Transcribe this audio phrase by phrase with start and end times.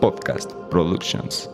[0.00, 1.48] Podcast Productions.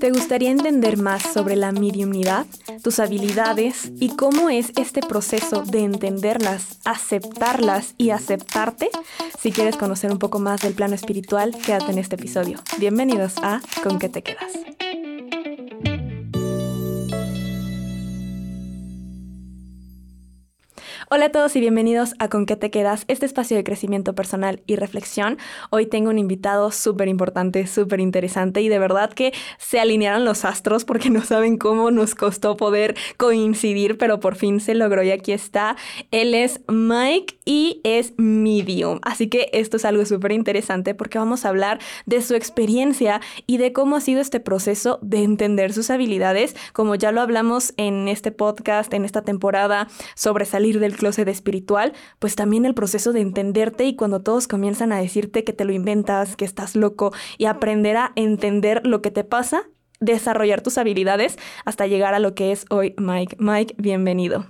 [0.00, 2.46] ¿Te gustaría entender más sobre la mediumnidad,
[2.82, 8.90] tus habilidades y cómo es este proceso de entenderlas, aceptarlas y aceptarte?
[9.38, 12.58] Si quieres conocer un poco más del plano espiritual, quédate en este episodio.
[12.78, 14.52] Bienvenidos a ¿Con qué te quedas?
[21.14, 24.62] Hola a todos y bienvenidos a Con qué te quedas, este espacio de crecimiento personal
[24.66, 25.36] y reflexión.
[25.68, 30.46] Hoy tengo un invitado súper importante, súper interesante y de verdad que se alinearon los
[30.46, 35.10] astros porque no saben cómo nos costó poder coincidir, pero por fin se logró y
[35.10, 35.76] aquí está.
[36.12, 38.98] Él es Mike y es medium.
[39.02, 43.58] Así que esto es algo súper interesante porque vamos a hablar de su experiencia y
[43.58, 48.08] de cómo ha sido este proceso de entender sus habilidades, como ya lo hablamos en
[48.08, 53.20] este podcast, en esta temporada, sobre salir del closet espiritual, pues también el proceso de
[53.20, 57.46] entenderte y cuando todos comienzan a decirte que te lo inventas, que estás loco y
[57.46, 59.64] aprender a entender lo que te pasa,
[59.98, 63.34] desarrollar tus habilidades hasta llegar a lo que es hoy Mike.
[63.40, 64.46] Mike, bienvenido.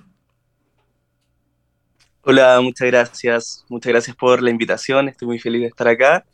[2.20, 3.64] Hola, muchas gracias.
[3.70, 5.08] Muchas gracias por la invitación.
[5.08, 6.26] Estoy muy feliz de estar acá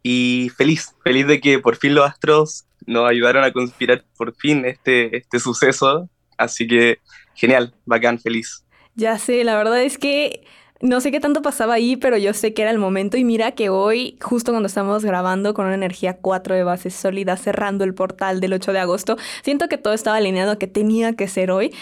[0.00, 4.64] y feliz, feliz de que por fin los astros nos ayudaron a conspirar por fin
[4.64, 6.08] este, este suceso.
[6.38, 7.00] Así que
[7.34, 8.65] genial, bacán, feliz.
[8.96, 10.44] Ya sé, la verdad es que
[10.80, 13.52] no sé qué tanto pasaba ahí, pero yo sé que era el momento y mira
[13.52, 17.94] que hoy, justo cuando estamos grabando con una energía 4 de base sólida, cerrando el
[17.94, 21.74] portal del 8 de agosto, siento que todo estaba alineado que tenía que ser hoy.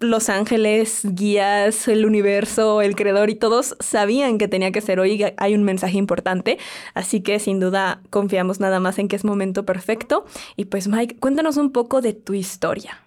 [0.00, 5.24] Los ángeles, guías, el universo, el creador y todos sabían que tenía que ser hoy.
[5.38, 6.58] Hay un mensaje importante,
[6.94, 10.26] así que sin duda confiamos nada más en que es momento perfecto.
[10.56, 13.00] Y pues Mike, cuéntanos un poco de tu historia.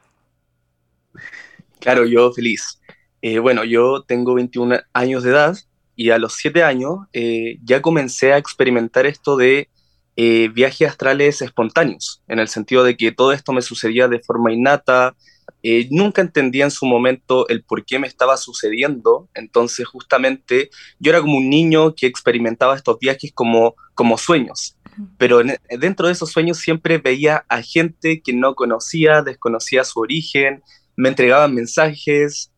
[1.79, 2.79] Claro, yo feliz.
[3.25, 5.57] Eh, bueno, yo tengo 21 años de edad
[5.95, 9.69] y a los 7 años eh, ya comencé a experimentar esto de
[10.17, 14.51] eh, viajes astrales espontáneos, en el sentido de que todo esto me sucedía de forma
[14.51, 15.15] innata,
[15.89, 20.69] nunca entendía en su momento el por qué me estaba sucediendo, entonces justamente
[20.99, 24.75] yo era como un niño que experimentaba estos viajes como, como sueños,
[25.17, 25.41] pero
[25.79, 30.61] dentro de esos sueños siempre veía a gente que no conocía, desconocía su origen,
[30.97, 32.52] me entregaban mensajes,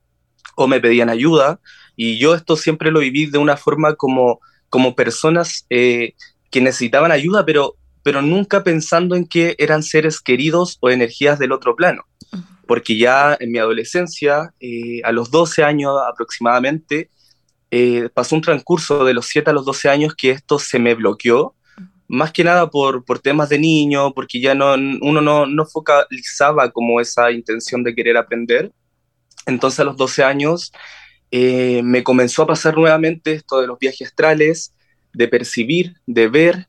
[0.56, 1.60] o me pedían ayuda.
[1.96, 4.40] Y yo esto siempre lo viví de una forma como,
[4.70, 6.14] como personas eh,
[6.52, 11.52] que necesitaban ayuda, pero, pero nunca pensando en que eran seres queridos o energías del
[11.52, 12.04] otro plano.
[12.68, 17.10] Porque ya en mi adolescencia, eh, a los 12 años aproximadamente,
[17.72, 20.96] eh, pasó un transcurso de los 7 a los 12 años que esto se me
[20.96, 21.56] bloqueó,
[22.08, 26.72] más que nada por, por temas de niño, porque ya no, uno no, no focalizaba
[26.72, 28.72] como esa intención de querer aprender.
[29.46, 30.72] Entonces a los 12 años
[31.32, 34.74] eh, me comenzó a pasar nuevamente esto de los viajes astrales,
[35.14, 36.68] de percibir, de ver,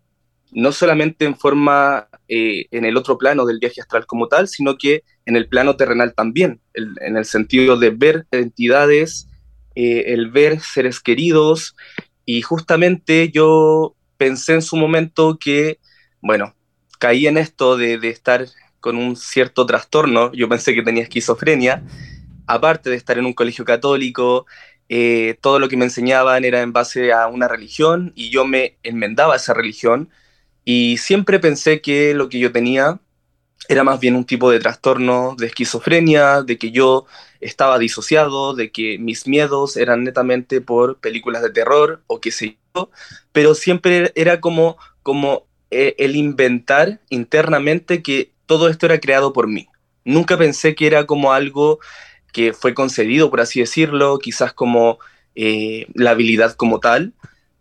[0.52, 4.76] no solamente en forma eh, en el otro plano del viaje astral como tal, sino
[4.76, 9.28] que en el plano terrenal también, en el sentido de ver entidades,
[9.74, 11.76] eh, el ver seres queridos,
[12.24, 15.78] y justamente yo pensé en su momento que,
[16.20, 16.54] bueno,
[16.98, 18.46] caí en esto de, de estar
[18.80, 21.84] con un cierto trastorno, yo pensé que tenía esquizofrenia,
[22.46, 24.46] aparte de estar en un colegio católico,
[24.88, 28.76] eh, todo lo que me enseñaban era en base a una religión y yo me
[28.82, 30.10] enmendaba esa religión
[30.64, 33.00] y siempre pensé que lo que yo tenía
[33.68, 37.06] era más bien un tipo de trastorno de esquizofrenia, de que yo
[37.40, 42.58] estaba disociado, de que mis miedos eran netamente por películas de terror o qué sé
[42.74, 42.90] yo,
[43.32, 49.48] pero siempre era como, como eh, el inventar internamente que todo esto era creado por
[49.48, 49.68] mí.
[50.04, 51.80] Nunca pensé que era como algo
[52.36, 54.98] que fue concedido, por así decirlo, quizás como
[55.34, 57.14] eh, la habilidad como tal,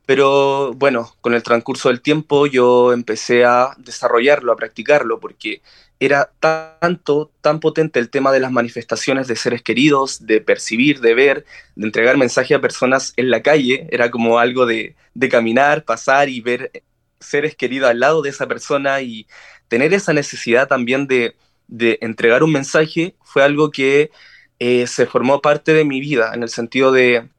[0.05, 5.61] pero bueno, con el transcurso del tiempo yo empecé a desarrollarlo, a practicarlo, porque
[5.97, 11.13] era tanto, tan potente el tema de las manifestaciones de seres queridos, de percibir, de
[11.13, 11.45] ver,
[11.77, 16.27] de entregar mensaje a personas en la calle, era como algo de, de caminar, pasar
[16.27, 16.83] y ver
[17.21, 19.25] seres queridos al lado de esa persona y
[19.69, 21.37] tener esa necesidad también de,
[21.69, 24.11] de entregar un mensaje fue algo que
[24.59, 27.29] eh, se formó parte de mi vida en el sentido de,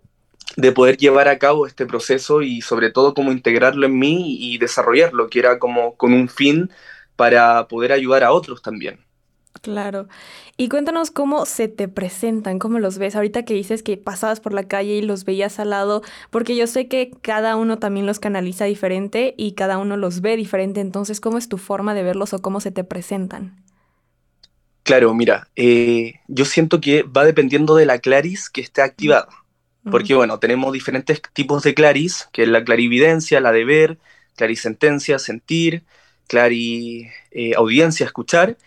[0.75, 5.29] poder llevar a cabo este proceso y sobre todo cómo integrarlo en mí y desarrollarlo,
[5.29, 6.71] que era como con un fin
[7.17, 9.01] para poder ayudar a otros también.
[9.63, 10.07] Claro.
[10.57, 13.17] Y cuéntanos cómo se te presentan, cómo los ves.
[13.17, 16.67] Ahorita que dices que pasabas por la calle y los veías al lado, porque yo
[16.67, 20.81] sé que cada uno también los canaliza diferente y cada uno los ve diferente.
[20.81, 23.66] Entonces, ¿cómo es tu forma de verlos o cómo se te presentan?
[24.87, 29.29] Claro, mira, eh, yo siento que va dependiendo de la claris que esté activada.
[29.91, 33.99] Porque, bueno, tenemos diferentes tipos de claris, que es la clarividencia, la de ver,
[34.37, 35.85] clarisentencia, sentir,
[36.29, 38.59] clari eh, audiencia, escuchar.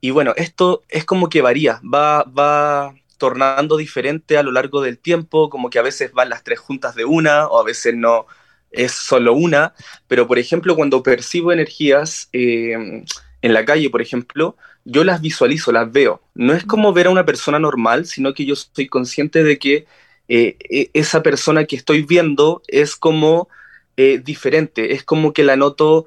[0.00, 4.98] Y bueno, esto es como que varía, va, va tornando diferente a lo largo del
[4.98, 8.26] tiempo, como que a veces van las tres juntas de una o a veces no
[8.72, 9.74] es solo una,
[10.08, 13.04] pero por ejemplo cuando percibo energías eh,
[13.42, 16.20] en la calle, por ejemplo, yo las visualizo, las veo.
[16.34, 19.86] No es como ver a una persona normal, sino que yo soy consciente de que
[20.28, 23.48] eh, e, esa persona que estoy viendo es como
[23.96, 26.06] eh, diferente, es como que la noto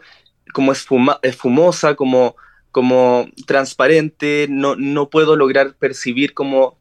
[0.53, 2.35] como esfumosa, como,
[2.71, 6.77] como transparente, no, no puedo lograr percibir como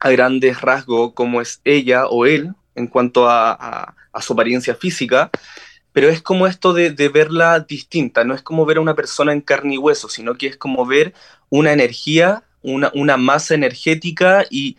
[0.00, 5.30] a grandes rasgos cómo es ella o él en cuanto a, su apariencia física,
[5.96, 9.40] pero es como esto de, verla distinta, no es como ver a una persona en
[9.40, 11.14] carne y hueso, sino que es como ver
[11.48, 14.76] una energía, una, una masa energética y,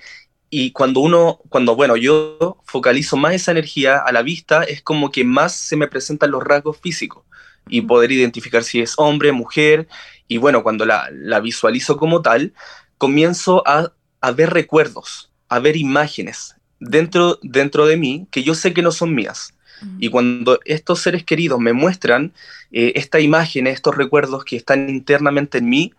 [0.51, 5.09] y cuando uno, cuando, bueno, yo focalizo más esa energía a la vista, es como
[5.09, 7.23] que más se me presentan los rasgos físicos
[7.67, 9.87] y poder identificar si es hombre, mujer,
[10.27, 12.53] y bueno, cuando la, la visualizo como tal,
[12.99, 13.91] comienzo a,
[14.21, 18.91] a, ver recuerdos, a ver imágenes dentro, dentro de mí que yo sé que no
[18.91, 19.56] son mías.
[19.99, 22.33] Y cuando estos seres queridos me muestran
[22.71, 25.93] eh, esta imagen, estos recuerdos que están internamente en mí,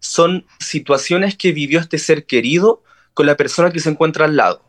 [0.00, 2.82] son situaciones que vivió este ser querido
[3.14, 4.62] con la persona que se encuentra al lado.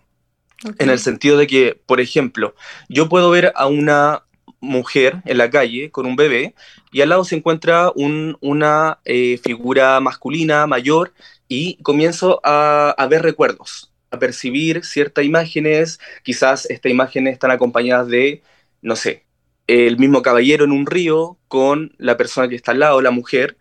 [0.79, 2.55] En el sentido de que, por ejemplo,
[2.87, 4.23] yo puedo ver a una
[4.61, 6.55] mujer en la calle con un bebé
[6.91, 11.13] y al lado se encuentra una eh, figura masculina mayor
[11.47, 18.41] y comienzo a, ver recuerdos, a percibir ciertas imágenes, quizás estas imágenes están acompañadas de,
[18.83, 19.25] no sé,
[19.65, 23.57] el mismo caballero en un río con la persona que está al lado, la mujer,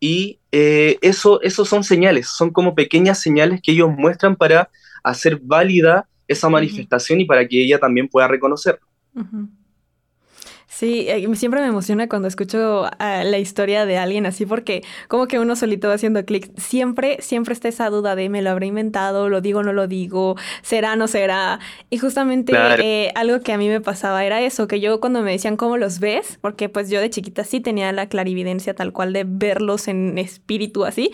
[0.00, 4.68] y eh, eso, eso son señales, son como pequeñas señales que ellos muestran para
[5.04, 8.86] hacer válida esa manifestación y para que ella también pueda reconocerlo.
[10.82, 15.28] Sí, eh, siempre me emociona cuando escucho ah, la historia de alguien así porque como
[15.28, 16.50] que uno solito va haciendo clic.
[16.58, 20.34] Siempre, siempre está esa duda de me lo habré inventado, lo digo, no lo digo,
[20.62, 21.60] será, no será.
[21.88, 25.30] Y justamente eh, algo que a mí me pasaba era eso, que yo cuando me
[25.30, 29.12] decían cómo los ves, porque pues yo de chiquita sí tenía la clarividencia tal cual
[29.12, 31.12] de verlos en espíritu así,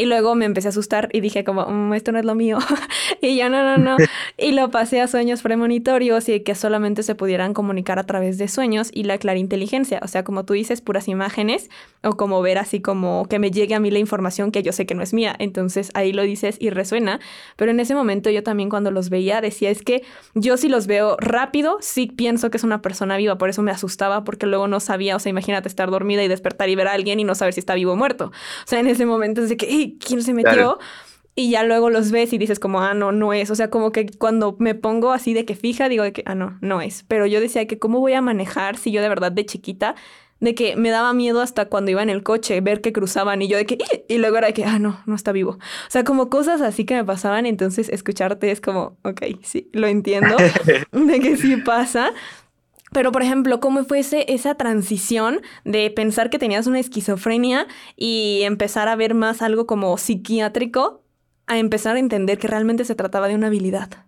[0.00, 2.56] y luego me empecé a asustar y dije como, mm, esto no es lo mío.
[3.20, 3.96] y ya no, no, no.
[4.38, 8.48] y lo pasé a sueños premonitorios y que solamente se pudieran comunicar a través de
[8.48, 10.00] sueños y la clara inteligencia.
[10.02, 11.68] O sea, como tú dices, puras imágenes
[12.02, 14.86] o como ver así como que me llegue a mí la información que yo sé
[14.86, 15.36] que no es mía.
[15.38, 17.20] Entonces ahí lo dices y resuena.
[17.56, 20.02] Pero en ese momento yo también cuando los veía decía, es que
[20.34, 23.36] yo si los veo rápido, sí pienso que es una persona viva.
[23.36, 26.70] Por eso me asustaba porque luego no sabía, o sea, imagínate estar dormida y despertar
[26.70, 28.26] y ver a alguien y no saber si está vivo o muerto.
[28.26, 30.78] O sea, en ese momento es de que, quién se metió.
[31.36, 33.50] Y ya luego los ves y dices como, ah, no, no es.
[33.50, 36.34] O sea, como que cuando me pongo así de que fija, digo de que, ah,
[36.34, 37.04] no, no es.
[37.08, 39.94] Pero yo decía que cómo voy a manejar si yo de verdad de chiquita,
[40.40, 43.48] de que me daba miedo hasta cuando iba en el coche, ver que cruzaban y
[43.48, 43.78] yo de que,
[44.08, 45.52] y luego era de que, ah, no, no está vivo.
[45.52, 49.86] O sea, como cosas así que me pasaban, entonces escucharte es como, ok, sí, lo
[49.86, 50.36] entiendo,
[50.92, 52.12] de que sí pasa.
[52.92, 57.66] Pero, por ejemplo, ¿cómo fue esa transición de pensar que tenías una esquizofrenia
[57.96, 61.02] y empezar a ver más algo como psiquiátrico
[61.46, 64.06] a empezar a entender que realmente se trataba de una habilidad?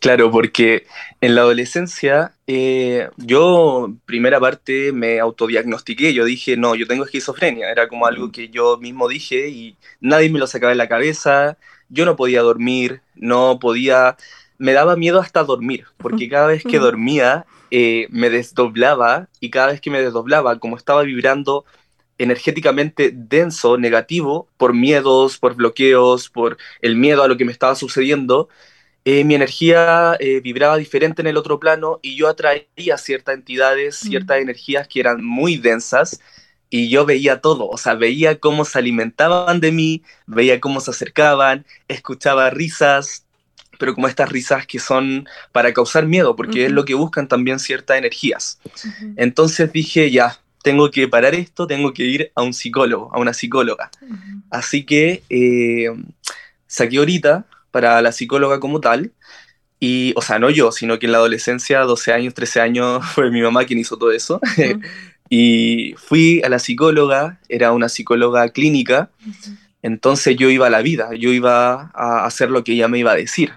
[0.00, 0.86] Claro, porque
[1.20, 6.12] en la adolescencia eh, yo, primera parte, me autodiagnostiqué.
[6.12, 7.70] Yo dije, no, yo tengo esquizofrenia.
[7.70, 11.56] Era como algo que yo mismo dije y nadie me lo sacaba de la cabeza.
[11.88, 14.16] Yo no podía dormir, no podía
[14.58, 19.68] me daba miedo hasta dormir, porque cada vez que dormía eh, me desdoblaba y cada
[19.68, 21.64] vez que me desdoblaba, como estaba vibrando
[22.18, 27.74] energéticamente denso, negativo, por miedos, por bloqueos, por el miedo a lo que me estaba
[27.74, 28.48] sucediendo,
[29.04, 33.96] eh, mi energía eh, vibraba diferente en el otro plano y yo atraía ciertas entidades,
[33.96, 36.20] ciertas energías que eran muy densas
[36.70, 40.90] y yo veía todo, o sea, veía cómo se alimentaban de mí, veía cómo se
[40.90, 43.23] acercaban, escuchaba risas,
[43.78, 47.58] pero como estas risas que son para causar miedo, porque es lo que buscan también
[47.58, 48.58] ciertas energías.
[49.16, 53.34] Entonces dije, ya, tengo que parar esto, tengo que ir a un psicólogo, a una
[53.34, 53.90] psicóloga.
[54.50, 55.92] Así que eh,
[56.66, 59.12] saqué ahorita para la psicóloga como tal,
[59.80, 63.30] y, o sea, no yo, sino que en la adolescencia, 12 años, 13 años, fue
[63.30, 64.40] mi mamá quien hizo todo eso.
[65.28, 69.10] y fui a la psicóloga, era una psicóloga clínica,
[69.84, 73.12] entonces yo iba a la vida, yo iba a hacer lo que ella me iba
[73.12, 73.52] a decir.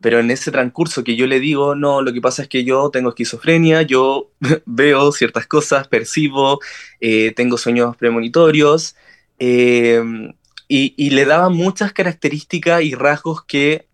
[0.00, 2.90] Pero en ese transcurso que yo le digo, no, lo que pasa es que yo
[2.90, 4.32] tengo esquizofrenia, yo
[4.66, 6.58] veo ciertas cosas, percibo,
[7.00, 8.96] eh, tengo sueños premonitorios,
[9.38, 10.32] em,
[10.66, 13.86] y, le daba muchas características y rasgos que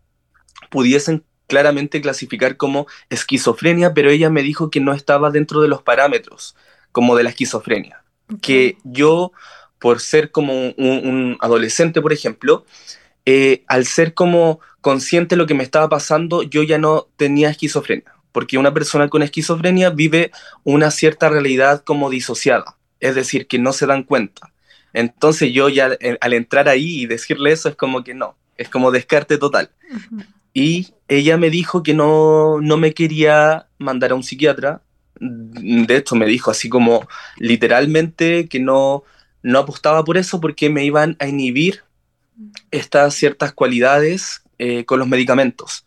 [0.70, 5.82] pudiesen claramente clasificar como esquizofrenia, pero ella me dijo que no estaba dentro de los
[5.82, 6.56] parámetros
[6.92, 8.02] como de la esquizofrenia.
[8.40, 9.32] Que yo,
[9.84, 12.64] por ser como un, adolescente, por ejemplo,
[13.26, 17.50] eh, al ser como consciente de lo que me estaba pasando, yo ya no tenía
[17.50, 20.30] esquizofrenia, porque una persona con esquizofrenia vive
[20.62, 24.54] una cierta realidad como disociada, es decir, que no se dan cuenta.
[24.94, 28.70] Entonces yo ya eh, al entrar ahí y decirle eso es como que no, es
[28.70, 29.68] como descarte total.
[30.54, 34.80] Y ella me dijo que no, no me quería mandar a un psiquiatra.
[35.20, 39.04] De hecho, me dijo así como literalmente que no,
[39.44, 41.82] no apostaba por eso porque me iban a inhibir
[42.70, 45.84] estas ciertas cualidades eh, con los medicamentos.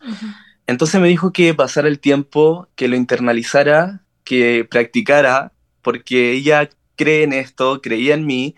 [0.67, 7.23] Entonces me dijo que pasara el tiempo, que lo internalizara, que practicara, porque ella cree
[7.23, 8.55] en esto, creía en mí,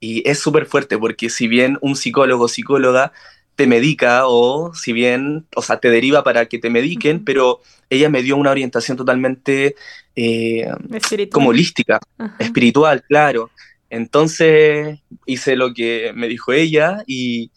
[0.00, 3.12] y es súper fuerte, porque si bien un psicólogo o psicóloga
[3.54, 8.08] te medica o si bien, o sea, te deriva para que te mediquen, pero ella
[8.08, 9.74] me dio una orientación totalmente
[10.16, 10.70] eh,
[11.32, 12.00] como holística,
[12.38, 13.50] espiritual, claro.
[13.90, 17.50] Entonces hice lo que me dijo ella y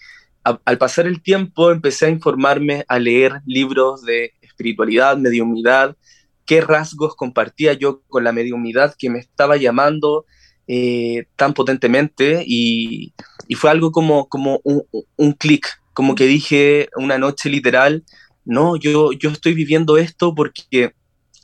[0.44, 5.96] al pasar el tiempo empecé a informarme, a leer libros de espiritualidad, mediumidad,
[6.46, 10.26] qué rasgos compartía yo con la mediumidad que me estaba llamando
[10.68, 13.14] eh, tan potentemente y,
[13.56, 14.82] fue algo como, como un,
[15.18, 18.04] un clic como que dije una noche literal,
[18.46, 20.94] no, yo, yo estoy viviendo esto porque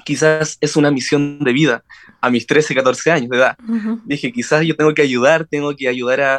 [0.08, 1.84] quizás es una misión de vida
[2.22, 3.58] a mis 13, 14 años de edad.
[4.06, 6.36] Dije, quizás yo tengo que ayudar, tengo que ayudar a,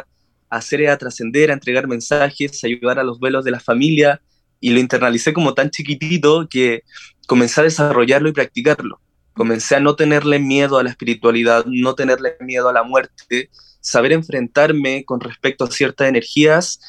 [0.49, 4.21] a hacer, a trascender, a entregar mensajes, ayudar a los vuelos de la familia,
[4.59, 6.81] y lo internalicé como tan chiquitito que
[7.27, 8.99] comencé a desarrollarlo y practicarlo.
[9.33, 14.13] Comencé a no tenerle miedo a la espiritualidad, no tenerle miedo a la muerte, saber
[14.13, 16.79] enfrentarme con respecto a ciertas energías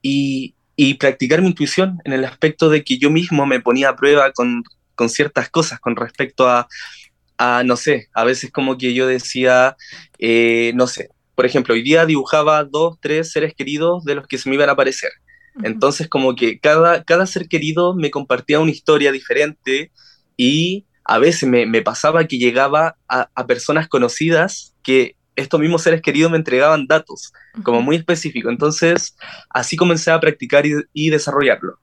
[0.00, 3.96] y, y practicar mi intuición en el aspecto de que yo mismo me ponía a
[3.96, 4.64] prueba con,
[5.00, 6.68] con ciertas cosas con respecto a,
[7.38, 9.74] a, no sé, a veces como que yo decía,
[10.18, 14.36] eh, no sé, por ejemplo, hoy día dibujaba dos, tres seres queridos de los que
[14.36, 15.10] se me iban a aparecer.
[15.62, 19.90] Entonces como que cada, cada ser querido me compartía una historia diferente
[20.36, 25.80] y a veces me, me pasaba que llegaba a, a personas conocidas que estos mismos
[25.80, 28.52] seres queridos me entregaban datos, como muy específicos.
[28.52, 29.16] Entonces,
[29.48, 31.78] así comencé a practicar y, desarrollarlo.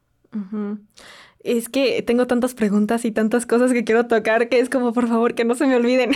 [1.47, 5.07] Es que tengo tantas preguntas y tantas cosas que quiero tocar que es como, por
[5.07, 6.11] favor, que no se me olviden.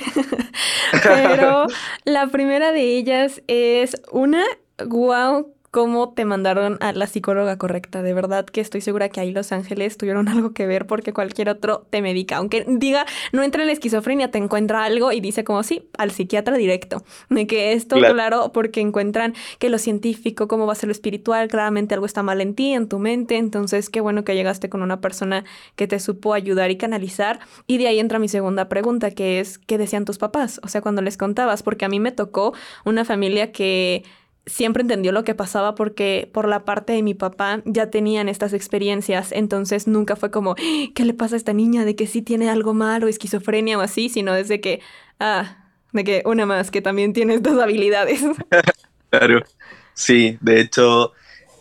[1.04, 1.68] Pero
[2.04, 4.44] la primera de ellas es una,
[4.86, 8.04] wow, cómo te mandaron a la psicóloga correcta.
[8.04, 11.50] De verdad que estoy segura que ahí Los Ángeles tuvieron algo que ver porque cualquier
[11.50, 12.38] otro te medica.
[12.38, 16.12] Aunque diga, no entra en la esquizofrenia, te encuentra algo y dice como sí, al
[16.12, 17.04] psiquiatra directo.
[17.30, 18.14] De que esto, claro.
[18.14, 22.22] claro, porque encuentran que lo científico, cómo va a ser lo espiritual, claramente algo está
[22.22, 23.38] mal en ti, en tu mente.
[23.38, 25.46] Entonces, qué bueno que llegaste con una persona
[25.78, 27.40] que te supo ayudar y canalizar.
[27.66, 30.60] Y de ahí entra mi segunda pregunta, que es, ¿qué decían tus papás?
[30.64, 34.04] O sea, cuando les contabas, porque a mí me tocó una familia que
[34.52, 38.54] siempre entendió lo que pasaba porque por la parte de mi papá ya tenían estas
[38.54, 41.86] experiencias, entonces nunca fue como, ¿qué le pasa a esta niña?
[41.86, 44.82] De que sí tiene algo malo, esquizofrenia o así, sino desde que,
[45.20, 48.22] ah, de que una más que también tiene estas habilidades.
[49.10, 49.42] claro,
[49.94, 51.14] sí, de hecho,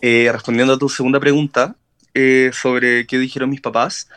[0.02, 1.76] eh, respondiendo a tu segunda pregunta
[2.14, 4.08] eh, sobre qué dijeron mis papás,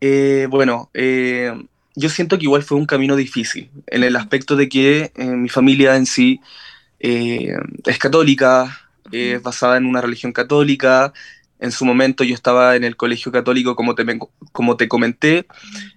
[0.00, 1.52] eh, bueno, eh,
[1.98, 5.48] yo siento que igual fue un camino difícil, en el aspecto de que eh, mi
[5.48, 6.40] familia en sí
[7.00, 8.78] eh, es católica,
[9.12, 11.12] es basada en una religión católica.
[11.60, 14.04] En su momento yo estaba en el colegio católico, como te,
[14.52, 15.46] como te comenté.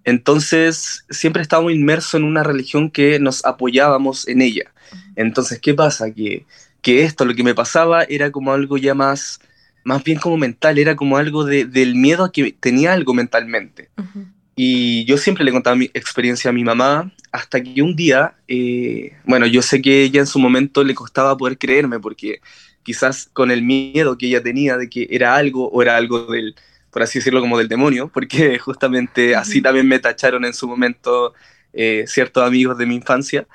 [0.03, 4.71] Entonces siempre estábamos inmersos en una religión que nos apoyábamos en ella.
[5.15, 6.11] Entonces, ¿qué pasa?
[6.11, 6.45] Que,
[6.81, 9.39] que esto, lo que me pasaba, era como algo ya más,
[9.83, 13.89] más bien como mental, era como algo de, del miedo a que tenía algo mentalmente.
[13.97, 14.40] Uh -huh.
[14.55, 19.13] Y yo siempre le contaba mi experiencia a mi mamá, hasta que un día, eh,
[19.23, 22.41] bueno, yo sé que ella en su momento le costaba poder creerme, porque
[22.83, 26.55] quizás con el miedo que ella tenía de que era algo, o era algo del,
[26.91, 31.33] por así decirlo, como del demonio, porque justamente así también me tacharon en su momento
[31.73, 33.47] eh, ciertos amigos de mi infancia.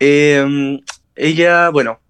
[0.00, 0.80] Eh,
[1.14, 2.00] ella, bueno,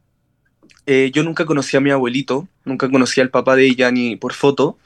[0.86, 4.32] eh, yo nunca conocí a mi abuelito, nunca conocí al papá de ella ni por
[4.32, 4.78] foto,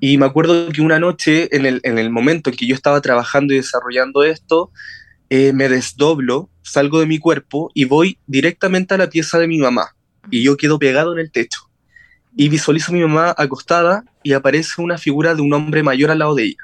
[0.00, 3.00] y me acuerdo que una noche, en el, en el momento en que yo estaba
[3.00, 4.70] trabajando y desarrollando esto,
[5.28, 9.58] eh, me desdoblo, salgo de mi cuerpo y voy directamente a la pieza de mi
[9.58, 9.94] mamá.
[10.30, 11.60] Y yo quedo pegado en el techo.
[12.36, 16.18] Y visualizo a mi mamá acostada y aparece una figura de un hombre mayor al
[16.18, 16.62] lado de ella.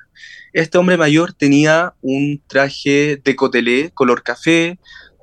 [0.53, 4.79] Este hombre mayor tenía un traje de cotelé color café,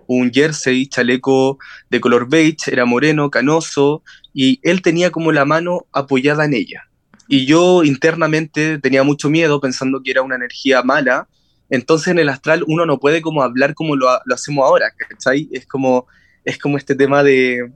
[0.07, 1.59] un jersey, chaleco
[1.91, 4.01] de color beige, era moreno, canoso,
[4.33, 6.88] y él tenía como la mano apoyada en ella
[7.31, 11.27] y yo internamente tenía mucho miedo pensando que era una energía mala.
[11.69, 15.47] Entonces en el astral uno no puede como hablar como lo, lo hacemos ahora, ¿cachai?
[15.51, 16.07] Es como,
[16.43, 17.71] es como este tema de...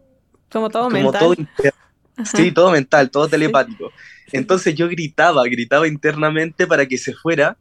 [0.52, 1.48] Como todo mental.
[2.36, 3.92] sí, todo mental, todo telepático.
[4.32, 7.56] Entonces yo gritaba, gritaba internamente para que se fuera,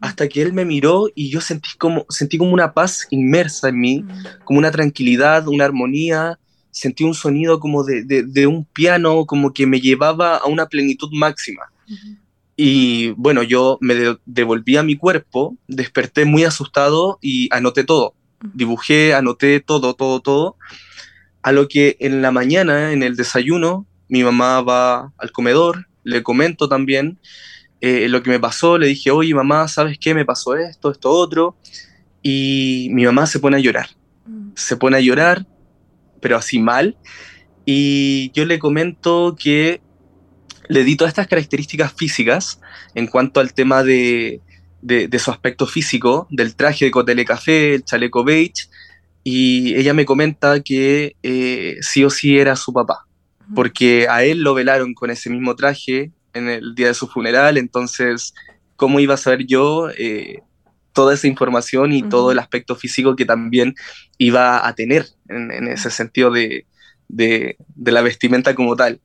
[0.00, 3.80] hasta que él me miró y yo sentí como, sentí como una paz inmersa en
[3.80, 4.44] mí, mm.
[4.44, 6.38] como una tranquilidad, una armonía,
[6.72, 11.10] sentí un sonido como de, de, un piano, como que me llevaba a una plenitud
[11.12, 11.70] máxima.
[12.56, 18.14] Y bueno, yo me devolví a mi cuerpo, desperté muy asustado y anoté todo.
[18.54, 20.56] Dibujé, anoté todo, todo, todo.
[21.42, 26.22] A lo que en la mañana, en el desayuno, mi mamá va al comedor, le
[26.22, 27.18] comento también
[27.80, 30.14] eh, lo que me pasó, le dije, oye mamá, ¿sabes qué?
[30.14, 31.56] Me pasó esto, esto, otro.
[32.22, 33.90] Y mi mamá se pone a llorar.
[34.54, 35.46] Se pone a llorar
[36.22, 36.96] pero así mal.
[37.66, 39.82] Y yo le comento que
[40.68, 42.60] le di todas estas características físicas
[42.94, 44.40] en cuanto al tema de,
[44.80, 48.68] de, su aspecto físico, del traje de Cotele Café, el chaleco beige,
[49.24, 53.06] y ella me comenta que eh, sí o sí era su papá,
[53.54, 57.58] porque a él lo velaron con ese mismo traje en el día de su funeral,
[57.58, 58.34] entonces,
[58.76, 60.40] ¿cómo iba a saber yo eh,
[60.92, 63.74] toda esa información y todo el aspecto físico que también
[64.18, 66.66] iba a tener en, ese sentido de,
[67.08, 69.00] de, la vestimenta como tal.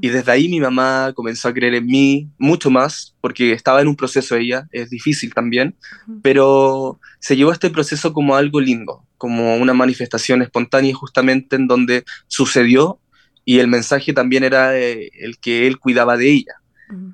[0.00, 3.88] Y desde ahí mi mamá comenzó a creer en mí mucho más, porque estaba en
[3.88, 5.76] un proceso ella, es difícil también,
[6.22, 12.04] pero se llevó este proceso como algo lindo, como una manifestación espontánea justamente en donde
[12.26, 12.98] sucedió
[13.44, 16.54] y el mensaje también era eh, el que él cuidaba de ella.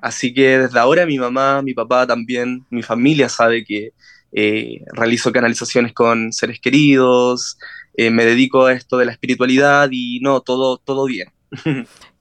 [0.01, 3.93] Así que desde ahora mi mamá, mi papá también, mi familia sabe que
[4.33, 7.57] eh, realizo canalizaciones con seres queridos,
[7.93, 11.29] eh, me dedico a esto de la espiritualidad y no, todo, todo bien.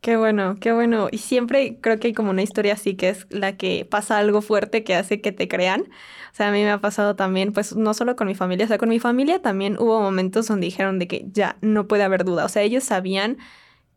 [0.00, 1.08] Qué bueno, qué bueno.
[1.10, 4.40] Y siempre creo que hay como una historia así que es la que pasa algo
[4.40, 5.82] fuerte que hace que te crean.
[6.32, 8.68] O sea, a mí me ha pasado también, pues no solo con mi familia, o
[8.68, 12.24] sea, con mi familia también hubo momentos donde dijeron de que ya no puede haber
[12.24, 12.46] duda.
[12.46, 13.38] O sea, ellos sabían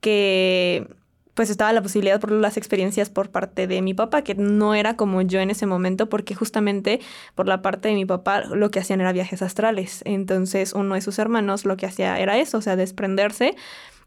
[0.01, 0.87] que
[1.33, 4.95] pues estaba la posibilidad por las experiencias por parte de mi papá, que no era
[4.95, 6.99] como yo en ese momento, porque justamente
[7.35, 10.01] por la parte de mi papá lo que hacían era viajes astrales.
[10.05, 13.55] Entonces uno de sus hermanos lo que hacía era eso, o sea, desprenderse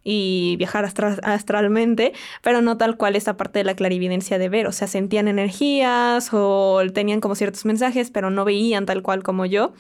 [0.09, 4.73] y viajar astralmente, pero no tal cual esa parte de la clarividencia de ver, o
[4.73, 9.73] sea, sentían energías o tenían como ciertos mensajes, pero no veían tal cual como yo.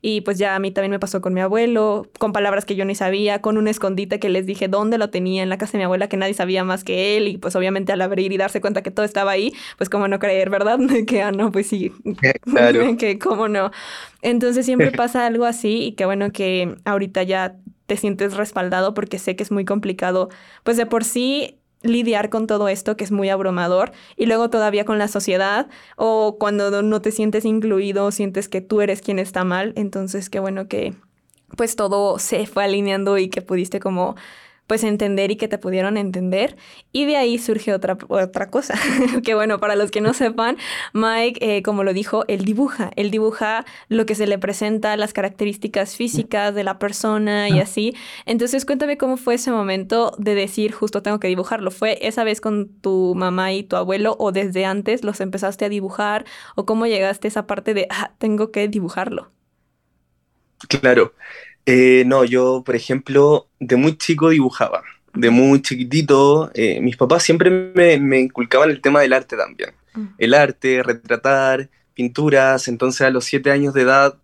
[0.00, 2.84] Y pues ya a mí también me pasó con mi abuelo, con palabras que yo
[2.84, 5.78] ni sabía, con un escondite que les dije dónde lo tenía en la casa de
[5.78, 7.26] mi abuela, que nadie sabía más que él.
[7.26, 10.20] Y pues obviamente al abrir y darse cuenta que todo estaba ahí, pues como no
[10.20, 10.78] creer, ¿verdad?
[11.08, 11.92] que, ah, no, pues sí.
[12.42, 12.96] Claro.
[12.96, 13.72] que cómo no.
[14.22, 17.56] Entonces siempre pasa algo así y qué bueno que ahorita ya
[17.92, 20.30] te sientes respaldado porque sé que es muy complicado,
[20.62, 24.86] pues de por sí lidiar con todo esto que es muy abrumador y luego todavía
[24.86, 29.44] con la sociedad o cuando no te sientes incluido, sientes que tú eres quien está
[29.44, 30.94] mal, entonces qué bueno que
[31.54, 34.16] pues todo se fue alineando y que pudiste como
[34.72, 36.56] pues entender y que te pudieron entender.
[36.92, 38.72] Y de ahí surge otra, otra cosa,
[39.22, 40.56] que bueno, para los que no sepan,
[40.94, 45.12] Mike, eh, como lo dijo, él dibuja, él dibuja lo que se le presenta, las
[45.12, 47.94] características físicas de la persona y así.
[48.24, 51.70] Entonces cuéntame cómo fue ese momento de decir, justo tengo que dibujarlo.
[51.70, 55.68] ¿Fue esa vez con tu mamá y tu abuelo o desde antes los empezaste a
[55.68, 56.24] dibujar
[56.56, 59.32] o cómo llegaste a esa parte de, ah, tengo que dibujarlo?
[60.68, 61.12] Claro.
[61.66, 64.82] Eh, no, yo, por ejemplo, de muy chico dibujaba.
[65.14, 69.70] De muy chiquitito, eh, mis papás siempre me, inculcaban el tema del arte también.
[70.16, 72.68] El arte, retratar, pinturas.
[72.68, 74.16] Entonces, a los siete años de edad,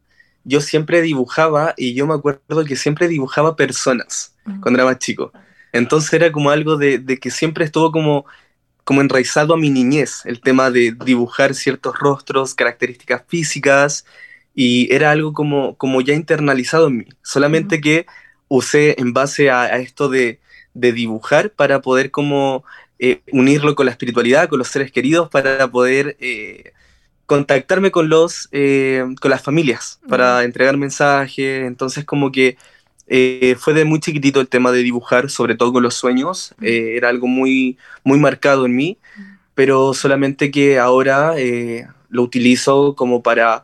[0.45, 5.33] yo siempre dibujaba y yo me acuerdo que siempre dibujaba personas cuando era más chico.
[5.73, 8.25] Entonces, era como algo de, de que siempre estuvo como
[8.89, 14.07] como enraizado a mi niñez, el tema de dibujar ciertos rostros, características físicas,
[14.61, 18.07] y era algo como, como ya internalizado en mí, solamente que
[18.49, 20.41] usé en base a, esto de,
[20.75, 22.65] dibujar para poder como
[22.99, 26.73] eh, unirlo con la espiritualidad, con los seres queridos, para poder eh,
[27.27, 32.57] contactarme con, los, eh, con las familias, para entregar mensajes, entonces como que
[33.59, 37.29] fue de muy chiquitito el tema de dibujar, sobre todo con los sueños, era algo
[37.29, 38.99] muy, muy marcado en mí,
[39.55, 41.35] pero solamente que ahora
[42.09, 43.63] lo utilizo como para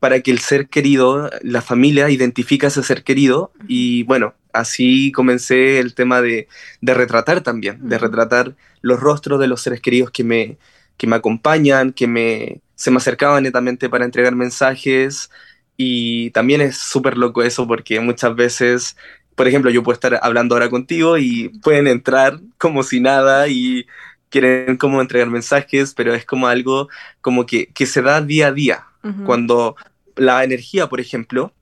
[0.00, 5.12] para que el ser querido, la familia identifique a ese ser querido y bueno, así
[5.12, 6.48] comencé el tema de,
[6.82, 10.58] retratar también, de retratar los rostros de los seres queridos que me,
[10.96, 15.30] que me acompañan, que me, se me acercaban netamente para entregar mensajes
[15.76, 18.96] y también es súper loco eso porque muchas veces,
[19.34, 23.86] por ejemplo, yo puedo estar hablando ahora contigo y pueden entrar como si nada y
[24.30, 26.88] quieren como entregar mensajes, pero es como algo
[27.20, 28.86] como que, que se da día a día.
[29.26, 29.76] Cuando
[30.16, 31.52] la energía, por ejemplo,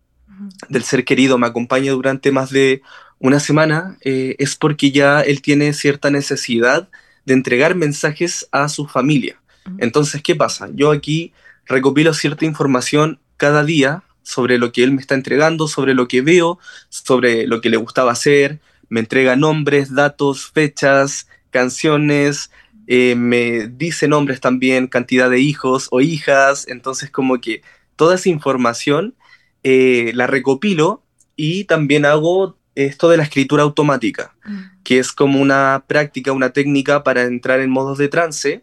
[0.68, 2.82] del ser querido me acompaña durante más de
[3.18, 6.88] una semana, eh, es porque ya él tiene cierta necesidad
[7.24, 9.40] de entregar mensajes a su familia.
[9.78, 10.68] Entonces, ¿qué pasa?
[10.74, 11.32] Yo aquí
[11.66, 16.20] recopilo cierta información cada día sobre lo que él me está entregando, sobre lo que
[16.20, 22.50] veo, sobre lo que le gustaba hacer, me entrega nombres, datos, fechas, canciones,
[22.94, 27.62] eh, me dice nombres también, cantidad de hijos o hijas, entonces como que
[27.96, 29.14] toda esa información
[29.62, 31.02] eh, la recopilo
[31.34, 34.82] y también hago esto de la escritura automática, mm.
[34.84, 38.62] que es como una práctica, una técnica para entrar en modos de trance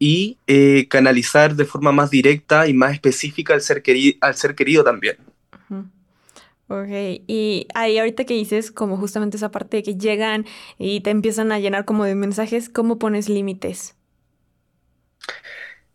[0.00, 3.84] y eh, canalizar de forma más directa y más específica al ser,
[4.20, 5.18] al ser querido también.
[6.70, 6.88] Ok,
[7.26, 10.44] y ahí ahorita que dices como justamente esa parte de que llegan
[10.78, 13.96] y te empiezan a llenar como de mensajes, ¿cómo pones límites?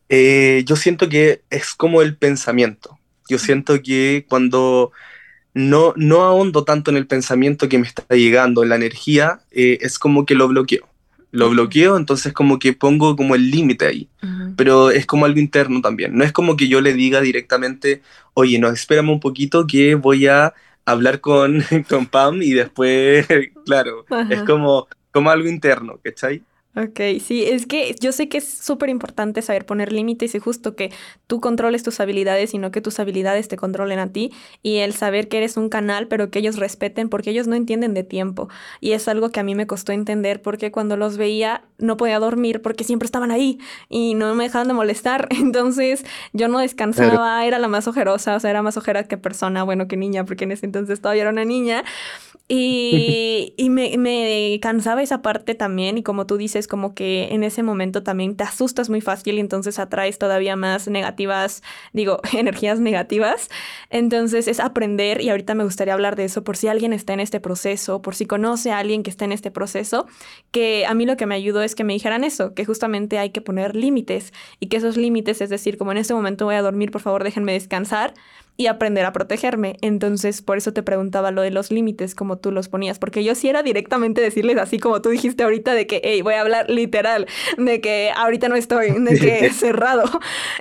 [0.09, 2.99] Eh, yo siento que es como el pensamiento.
[3.29, 4.91] Yo siento que cuando
[5.53, 9.79] no, no ahondo tanto en el pensamiento que me está llegando, en la energía, eh,
[9.81, 10.92] es como que lo bloqueo
[11.33, 14.07] lo bloqueo, entonces como que pongo como el límite ahí.
[14.55, 16.15] Pero es como algo interno también.
[16.15, 18.03] No es como que yo le diga directamente,
[18.35, 20.53] oye, no, espérame un poquito que voy a
[20.85, 23.27] hablar con, con Pam y después,
[23.65, 26.43] claro, es como, como algo interno, ¿cachai?
[26.75, 30.75] Ok, sí, es que yo sé que es súper importante saber poner límites y justo
[30.75, 30.91] que
[31.27, 34.31] tú controles tus habilidades y no que tus habilidades te controlen a ti
[34.63, 37.93] y el saber que eres un canal pero que ellos respeten porque ellos no entienden
[37.93, 38.49] de tiempo.
[38.81, 42.17] Y es algo que a mí me costó entender porque cuando los veía no podía
[42.17, 47.45] dormir porque siempre estaban ahí y no me dejaban de molestar, entonces yo no descansaba,
[47.45, 50.45] era la más ojerosa, o sea, era más ojera que persona, bueno, que niña porque
[50.45, 51.83] en ese entonces todavía era una niña
[52.47, 57.43] y, y me, me cansaba esa parte también y como tú dices, como que en
[57.43, 62.79] ese momento también te asustas muy fácil y entonces atraes todavía más negativas, digo, energías
[62.79, 63.49] negativas.
[63.89, 67.19] Entonces es aprender y ahorita me gustaría hablar de eso por si alguien está en
[67.19, 70.07] este proceso, por si conoce a alguien que está en este proceso,
[70.51, 73.31] que a mí lo que me ayudó es que me dijeran eso, que justamente hay
[73.31, 76.61] que poner límites y que esos límites, es decir, como en este momento voy a
[76.61, 78.13] dormir, por favor déjenme descansar,
[78.55, 79.77] y aprender a protegerme.
[79.81, 83.35] Entonces, por eso te preguntaba lo de los límites, como tú los ponías, porque yo
[83.35, 86.69] sí era directamente decirles así como tú dijiste ahorita de que, hey, voy a hablar
[86.69, 90.03] literal, de que ahorita no estoy, de que cerrado.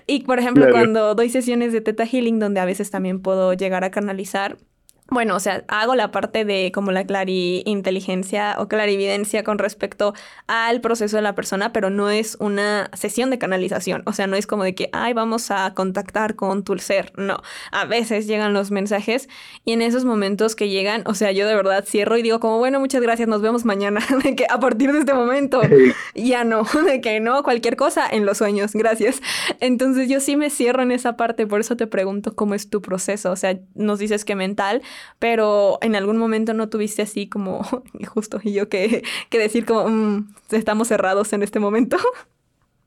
[0.06, 3.84] Y, por ejemplo, cuando doy sesiones de Teta Healing, donde a veces también puedo llegar
[3.84, 4.56] a canalizar,
[5.12, 7.04] bueno, o sea, hago la parte de como la
[7.64, 10.14] inteligencia o clarividencia con respecto
[10.46, 14.02] al proceso de la persona, pero no es una sesión de canalización.
[14.06, 17.12] O sea, no es como de que, ay, vamos a contactar con tu ser.
[17.16, 19.28] No, a veces llegan los mensajes
[19.64, 22.58] y en esos momentos que llegan, o sea, yo de verdad cierro y digo como,
[22.58, 24.00] bueno, muchas gracias, nos vemos mañana.
[24.22, 25.60] De que a partir de este momento
[26.14, 29.20] ya no, de que no, cualquier cosa en los sueños, gracias.
[29.60, 32.80] Entonces yo sí me cierro en esa parte, por eso te pregunto cómo es tu
[32.80, 33.32] proceso.
[33.32, 34.82] O sea, nos dices que mental,
[35.18, 37.62] pero en algún momento no tuviste así como,
[38.08, 41.96] justo, y yo que, que decir como, mm, estamos cerrados en este momento.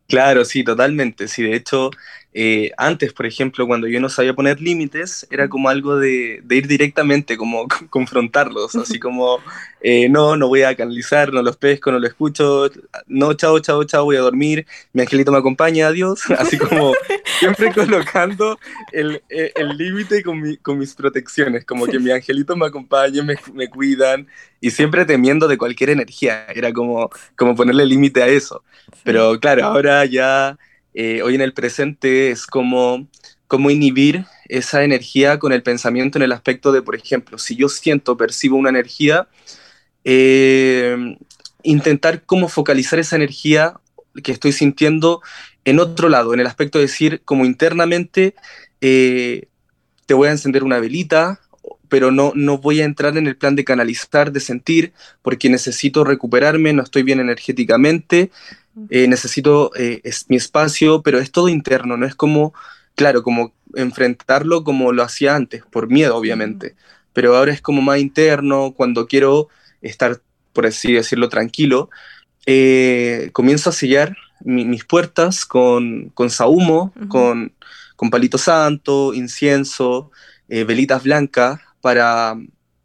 [0.08, 1.28] Claro, sí, totalmente.
[1.28, 1.90] Sí, de hecho,
[2.38, 6.68] eh, antes, por ejemplo, cuando yo no sabía poner límites, era como algo de, ir
[6.68, 9.40] directamente, como confrontarlos, así como,
[9.80, 12.70] eh, no, no voy a canalizar, no los pesco, no lo escucho,
[13.08, 16.92] no, chao, chao, chao, voy a dormir, mi angelito me acompaña, adiós, así como
[17.40, 18.60] siempre colocando
[18.92, 19.22] el
[19.78, 24.28] límite con, con, mis protecciones, como que mi angelito me acompañe, me, me, cuidan,
[24.60, 28.62] y siempre temiendo de cualquier energía, era como, como ponerle límite a eso.
[29.06, 30.58] Pero claro, ahora ya
[30.96, 33.08] eh, hoy en el presente es como,
[33.70, 38.18] inhibir esa energía con el pensamiento en el aspecto de, por ejemplo, si yo siento,
[38.18, 39.28] percibo una energía,
[40.06, 41.18] eh,
[41.64, 43.76] intentar como focalizar esa energía
[44.24, 45.22] que estoy sintiendo
[45.66, 48.36] en otro lado, en el aspecto de decir como internamente,
[48.82, 49.48] eh,
[50.06, 51.42] te voy a encender una velita,
[51.90, 56.04] pero no, no voy a entrar en el plan de canalizar, de sentir, porque necesito
[56.04, 58.32] recuperarme, no estoy bien energéticamente,
[58.90, 62.54] eh, necesito eh, es mi espacio, pero es todo interno, no es como,
[62.96, 66.76] claro, como enfrentarlo como lo hacía antes, por miedo obviamente,
[67.14, 69.50] pero ahora es como más interno, cuando quiero
[69.82, 70.22] estar,
[70.54, 71.90] por así decirlo, tranquilo,
[72.46, 77.54] eh, comienzo a sellar mis puertas con, con sahumo, con,
[77.96, 80.12] con palito santo, incienso,
[80.48, 82.36] velitas blancas, para,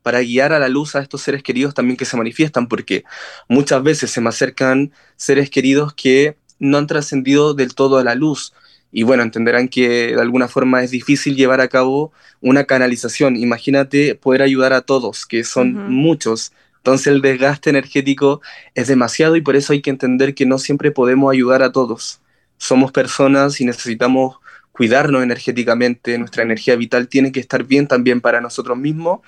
[0.03, 3.05] para guiar a la luz a estos seres queridos también que se manifiestan, porque
[3.49, 8.15] muchas veces se me acercan seres queridos que no han trascendido del todo a la
[8.15, 8.53] luz.
[8.93, 13.37] Y bueno, entenderán que de alguna forma es difícil llevar a cabo una canalización.
[13.37, 18.41] Imagínate poder ayudar a todos, que son muchos, Entonces el desgaste energético
[18.75, 22.21] es demasiado y por eso hay que entender que no siempre podemos ayudar a todos.
[22.57, 24.37] Somos personas y necesitamos
[24.73, 29.21] cuidarnos energéticamente, nuestra energía vital tiene que estar bien también para nosotros mismos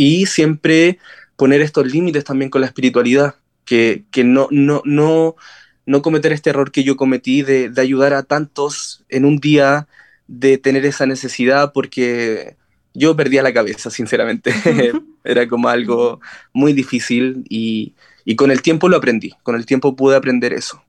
[0.00, 0.98] y siempre
[1.36, 3.34] poner estos límites también con la espiritualidad,
[3.66, 5.36] que, que no, no, no,
[5.84, 9.88] no cometer este error que yo cometí de, de ayudar a tantos en un día,
[10.26, 12.56] de tener esa necesidad, porque
[12.94, 14.54] yo perdía la cabeza, sinceramente.
[15.22, 16.22] Era como algo
[16.54, 17.92] muy difícil y,
[18.24, 20.82] y, con el tiempo lo aprendí, con el tiempo pude aprender eso.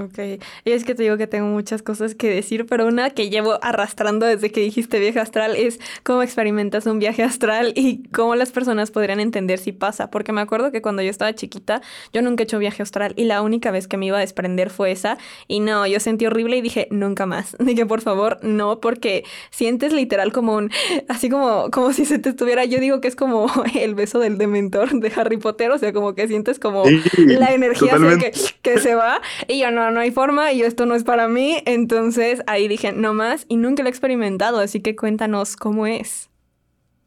[0.00, 0.18] Ok,
[0.64, 3.58] y es que te digo que tengo muchas cosas que decir, pero una que llevo
[3.62, 8.50] arrastrando desde que dijiste viaje astral es cómo experimentas un viaje astral y cómo las
[8.50, 11.82] personas podrían entender si pasa, porque me acuerdo que cuando yo estaba chiquita
[12.14, 14.70] yo nunca he hecho viaje astral y la única vez que me iba a desprender
[14.70, 15.18] fue esa.
[15.48, 19.92] Y no, yo sentí horrible y dije nunca más, dije por favor no, porque sientes
[19.92, 20.70] literal como un,
[21.08, 24.38] así como, como si se te estuviera, yo digo que es como el beso del
[24.38, 28.32] dementor de Harry Potter, o sea, como que sientes como sí, la energía que,
[28.62, 29.20] que se va.
[29.46, 31.62] Y yo no no, hay forma y esto no es para mí.
[31.66, 36.28] Entonces ahí dije, no más y nunca lo he experimentado, así que cuéntanos cómo es.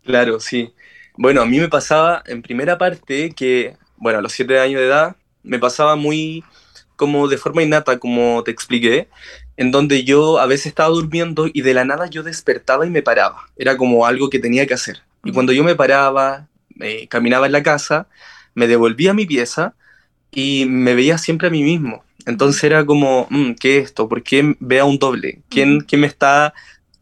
[0.03, 0.73] Claro, sí.
[1.15, 4.87] Bueno, a mí me pasaba en primera parte que, bueno, a los siete años de
[4.87, 6.43] edad, me pasaba muy
[6.95, 9.09] como de forma innata, como te expliqué,
[9.57, 13.01] en donde yo a veces estaba durmiendo y de la nada yo despertaba y me
[13.03, 13.43] paraba.
[13.57, 15.01] Era como algo que tenía que hacer.
[15.23, 16.47] Y cuando yo me paraba,
[16.79, 18.07] eh, caminaba en la casa,
[18.55, 19.75] me devolvía a mi pieza
[20.31, 22.02] y me veía siempre a mí mismo.
[22.25, 24.07] Entonces era como, mm, ¿qué es esto?
[24.07, 25.41] ¿Por qué vea un doble?
[25.49, 26.53] ¿Quién, quién me está...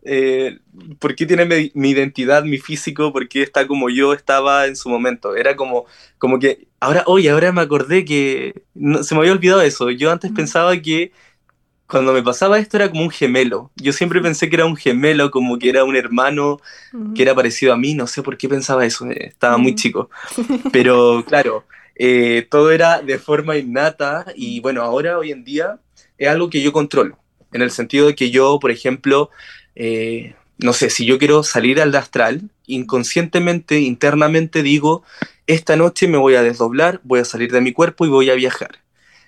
[0.03, 0.57] Eh,
[0.97, 3.13] ¿Por qué tiene mi, identidad, mi físico?
[3.13, 5.35] ¿Por qué está como yo estaba en su momento?
[5.35, 5.85] Era como,
[6.17, 9.91] como que, ahora, oye, ahora me acordé que no, se me había olvidado eso.
[9.91, 11.11] Yo antes pensaba que
[11.91, 13.69] cuando me pasaba esto era como un gemelo.
[13.75, 16.61] Yo siempre pensé que era un gemelo, como que era un hermano
[17.13, 17.93] que era parecido a mí.
[17.93, 20.09] No sé por qué pensaba eso, eh, estaba muy chico.
[20.71, 21.65] Pero claro,
[22.03, 25.77] eh, todo era de forma innata y bueno, ahora, hoy en día,
[26.17, 27.19] es algo que yo controlo,
[27.53, 29.29] en el sentido de que yo, por ejemplo,
[29.75, 35.03] eh, no sé, si yo quiero salir al astral, inconscientemente, internamente digo,
[35.45, 38.35] esta noche me voy a desdoblar, voy a salir de mi cuerpo y voy a
[38.35, 38.79] viajar.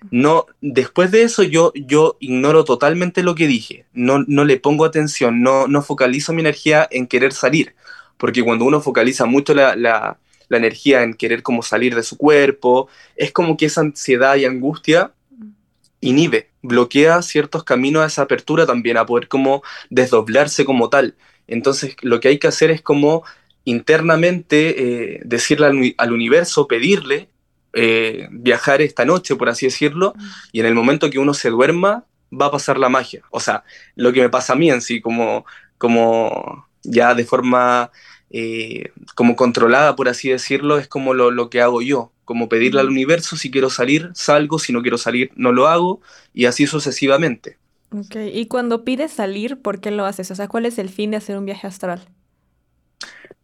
[0.09, 4.85] No, después de eso yo, yo ignoro totalmente lo que dije, no, no le pongo
[4.85, 7.75] atención, no, no focalizo mi energía en querer salir,
[8.17, 10.17] porque cuando uno focaliza mucho la, la,
[10.49, 14.45] la energía en querer como salir de su cuerpo, es como que esa ansiedad y
[14.45, 15.11] angustia
[16.01, 21.15] inhibe, bloquea ciertos caminos a esa apertura también, a poder como desdoblarse como tal.
[21.47, 23.23] Entonces lo que hay que hacer es como
[23.65, 27.29] internamente eh, decirle al, universo, pedirle
[27.73, 30.13] eh, viajar esta noche, por así decirlo,
[30.51, 33.23] y en el momento que uno se duerma, va a pasar la magia.
[33.31, 33.63] O sea,
[33.95, 35.45] lo que me pasa a mí en sí, como,
[35.77, 37.91] como ya de forma
[38.33, 42.81] eh, como controlada, por así decirlo, es como lo, lo, que hago yo, como pedirle
[42.81, 46.01] al universo, si quiero salir, salgo, si no quiero salir, no lo hago,
[46.33, 47.57] y así sucesivamente.
[47.91, 50.31] Ok, y cuando pides salir, ¿por qué lo haces?
[50.31, 52.01] O sea, ¿cuál es el fin de hacer un viaje astral?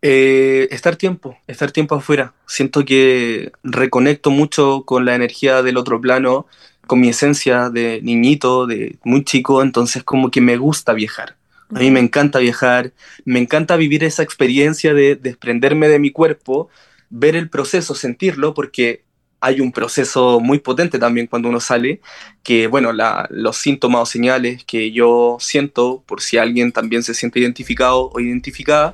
[0.02, 2.34] Eh, estar tiempo, estar tiempo afuera.
[2.47, 6.47] Siento que reconecto mucho con la energía del otro plano,
[6.88, 11.36] con mi esencia de niñito, de muy chico, entonces como que me gusta viajar.
[11.73, 12.93] A mí me encanta viajar,
[13.25, 16.69] me encanta vivir esa experiencia de desprenderme de mi cuerpo,
[17.10, 19.03] ver el proceso, sentirlo, porque
[19.41, 22.01] hay un proceso muy potente también cuando uno sale,
[22.43, 27.13] que bueno, la, los síntomas o señales que yo siento, por si alguien también se
[27.13, 28.93] siente identificado o identificada,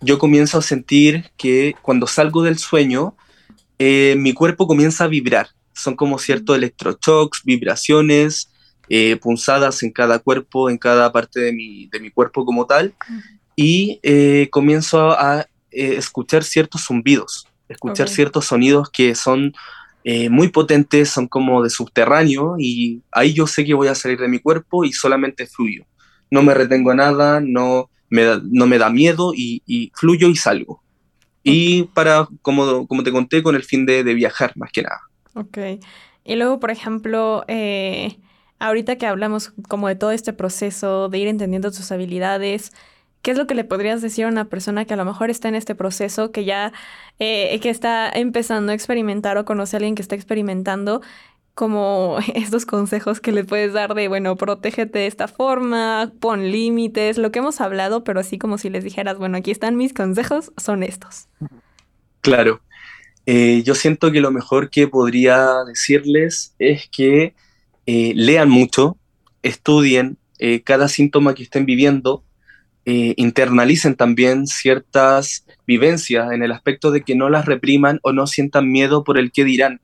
[0.00, 3.16] yo comienzo a sentir que cuando salgo del sueño,
[3.78, 5.48] eh, mi cuerpo comienza a vibrar.
[5.72, 8.51] Son como ciertos electroshocks, vibraciones,
[8.88, 12.94] eh, punzadas en cada cuerpo, en cada parte de mi, de mi cuerpo como tal,
[13.56, 19.54] y eh, comienzo a, eh, escuchar ciertos zumbidos, escuchar ciertos sonidos que son
[20.30, 24.26] muy potentes, son como de subterráneo, y ahí yo sé que voy a salir de
[24.26, 25.84] mi cuerpo y solamente fluyo.
[26.28, 30.36] No me retengo nada, no me da, no me da miedo y, y fluyo y
[30.36, 30.82] salgo.
[31.42, 35.00] Y para, como, como te conté, con el fin de, de, viajar más que nada.
[35.34, 35.58] Ok.
[36.24, 38.16] Y luego, por ejemplo, eh,
[38.62, 42.72] ahorita que hablamos como de todo este proceso, de ir entendiendo tus habilidades,
[43.20, 45.48] ¿qué es lo que le podrías decir a una persona que a lo mejor está
[45.48, 46.72] en este proceso, que ya,
[47.18, 51.02] eh, que está empezando a experimentar o conoce a alguien que está experimentando?
[51.54, 57.18] como estos consejos que le puedes dar de, bueno, protégete de esta forma, pon límites,
[57.18, 60.50] lo que hemos hablado, pero así como si les dijeras, bueno, aquí están mis consejos,
[60.56, 61.28] son estos.
[62.22, 62.62] Claro.
[63.26, 67.34] Eh, yo siento que lo mejor que podría decirles es que
[67.86, 68.96] eh, lean mucho,
[69.42, 72.24] estudien eh, cada síntoma que estén viviendo,
[72.84, 78.26] eh, internalicen también ciertas vivencias en el aspecto de que no las repriman o no
[78.26, 79.80] sientan miedo por el que dirán.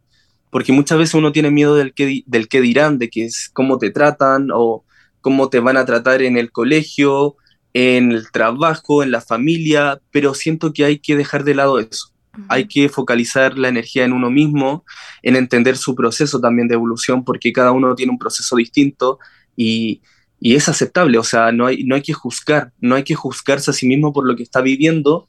[0.50, 3.78] Porque muchas veces uno tiene miedo del que, del que dirán, de que es cómo
[3.78, 4.84] te tratan o
[5.20, 7.37] cómo te van a tratar en el colegio,
[7.72, 12.12] en el trabajo, en la familia, pero siento que hay que dejar de lado eso.
[12.48, 14.85] Hay que focalizar la energía en uno mismo,
[15.22, 19.18] en entender su proceso también de evolución, porque cada uno tiene un proceso distinto
[19.57, 20.03] y,
[20.40, 23.70] y es aceptable, o sea, no hay, no hay que juzgar, no hay que juzgarse
[23.70, 25.29] a sí mismo por lo que está viviendo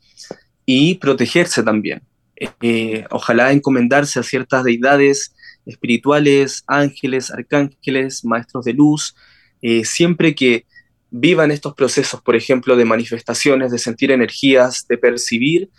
[0.66, 2.04] y protegerse también.
[2.62, 9.16] Eh, ojalá encomendarse a ciertas deidades espirituales, ángeles, arcángeles, maestros de luz,
[9.62, 10.66] eh, siempre que
[11.12, 15.70] vivan estos procesos, por ejemplo, de manifestaciones, de sentir energías, de percibir,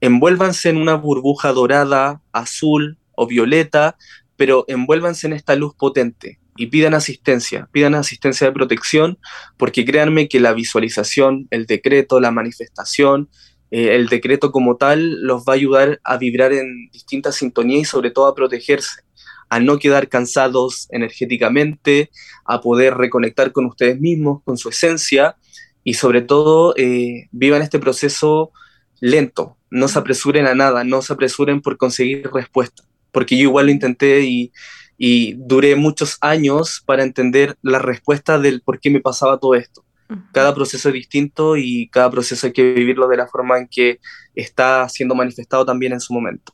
[0.00, 3.96] envuélvanse en una burbuja dorada, azul o violeta,
[4.36, 9.18] pero envuélvanse en esta luz potente y pidan asistencia, pidan asistencia de protección,
[9.56, 13.30] porque créanme que la visualización, el decreto, la manifestación,
[13.70, 17.84] eh, el decreto como tal los va a ayudar a vibrar en distintas sintonías y
[17.84, 19.02] sobre todo a protegerse,
[19.48, 22.10] a no quedar cansados energéticamente,
[22.44, 25.36] a poder reconectar con ustedes mismos, con su esencia
[25.84, 28.52] y sobre todo eh, vivan este proceso
[29.00, 33.66] lento, no se apresuren a nada, no se apresuren por conseguir respuesta, porque yo igual
[33.66, 34.52] lo intenté y,
[34.98, 39.84] y duré muchos años para entender la respuesta del por qué me pasaba todo esto.
[40.32, 44.00] Cada proceso es distinto y cada proceso hay que vivirlo de la forma en que
[44.34, 46.52] está siendo manifestado también en su momento.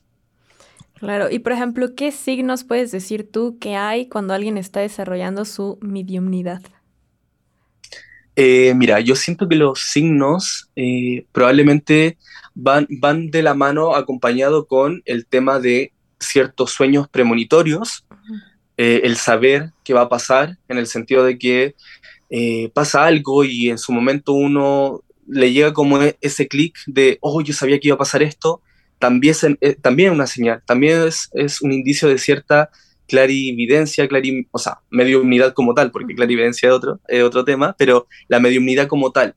[0.99, 5.43] Claro, y por ejemplo, ¿qué signos puedes decir tú que hay cuando alguien está desarrollando
[5.45, 6.61] su mediumnidad?
[8.39, 12.19] Eh, mira, yo siento que los signos eh, probablemente
[12.53, 18.05] van, van de la mano acompañado con el tema de ciertos sueños premonitorios,
[18.77, 21.75] eh, el saber qué va a pasar, en el sentido de que
[22.75, 27.41] pasa algo y en su momento uno le llega como e, ese clic de, oh,
[27.41, 28.61] yo sabía que iba a pasar esto,
[28.99, 32.69] también es, también una señal, también es, es, un indicio de cierta
[33.07, 38.07] clarividencia, clari, o sea, mediumnidad como tal, porque clarividencia es otro, es otro tema, pero
[38.27, 39.35] la mediumnidad como tal,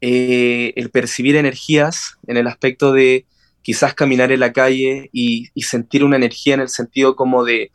[0.00, 3.26] eh, el percibir energías en el aspecto de
[3.62, 7.70] quizás caminar en la calle y, y sentir una energía en el sentido como de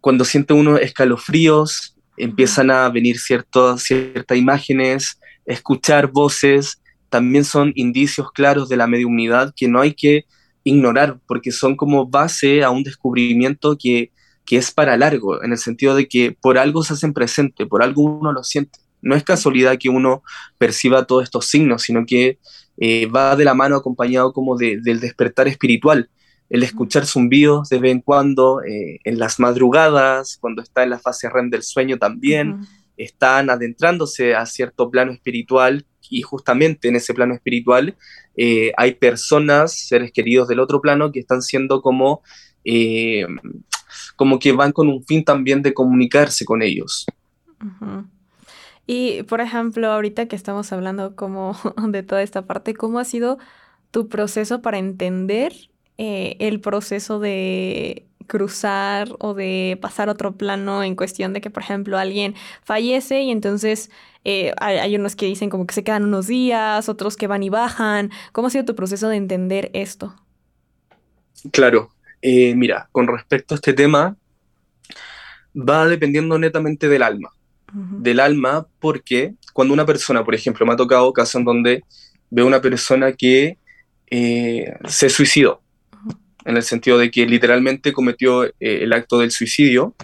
[0.00, 3.90] cuando siente uno escalofríos, empiezan a venir ciertas
[4.34, 10.26] imágenes, escuchar voces, también son indicios claros de la mediunidad que no hay que
[10.64, 14.12] ignorar, porque son como base a un descubrimiento que,
[14.56, 18.02] es para largo, en el sentido de que por algo se hacen presente, por algo
[18.02, 18.78] uno lo siente.
[19.02, 20.22] No es casualidad que uno
[20.56, 22.38] perciba todos estos signos, sino que
[22.78, 26.08] eh, va de la mano acompañado como del despertar espiritual
[26.50, 30.98] el escuchar zumbidos de vez en cuando, eh, en las madrugadas, cuando está en la
[30.98, 32.60] fase REM del sueño también,
[32.96, 37.96] están adentrándose a cierto plano espiritual y justamente en ese plano espiritual
[38.36, 42.22] eh, hay personas, seres queridos del otro plano que están siendo como,
[42.64, 43.26] eh,
[44.16, 47.06] como que van con un fin también de comunicarse con ellos.
[48.86, 51.56] Y, por ejemplo, ahorita que estamos hablando como
[51.88, 53.38] de toda esta parte, ¿cómo ha sido
[53.90, 55.52] tu proceso para entender
[55.98, 61.62] eh, el proceso de cruzar o de pasar otro plano en cuestión de que, por
[61.62, 63.90] ejemplo, alguien fallece y entonces
[64.24, 67.48] eh, hay, unos que dicen como que se quedan unos días, otros que van y
[67.48, 68.10] bajan.
[68.32, 70.14] ¿Cómo ha sido tu proceso de entender esto?
[71.50, 71.90] Claro,
[72.22, 74.16] eh, mira, con respecto a este tema,
[75.54, 77.30] va dependiendo netamente del alma.
[77.70, 81.82] Del alma, porque cuando una persona, por ejemplo, me ha tocado casos en donde
[82.30, 83.58] veo una persona que
[84.10, 85.60] se suicidó,
[86.48, 89.94] en el sentido de que literalmente cometió eh, el acto del suicidio.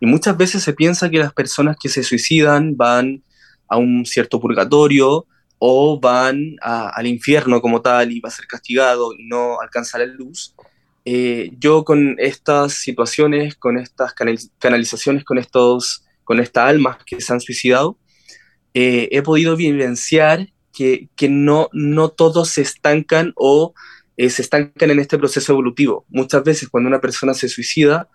[0.00, 3.22] Y muchas veces se piensa que las personas que se suicidan van
[3.68, 5.26] a un cierto purgatorio
[5.58, 10.06] o van al infierno como tal y va a ser castigado y no alcanza la
[10.06, 10.56] luz.
[11.04, 14.14] Eh, yo con estas situaciones, con estas
[14.58, 17.98] canalizaciones, con, estos, con estas almas que se han suicidado,
[18.74, 23.74] eh, he podido vivenciar que, que no, no todos se estancan o
[24.16, 26.04] eh, se estancan en este proceso evolutivo.
[26.08, 28.08] Muchas veces cuando una persona se suicida,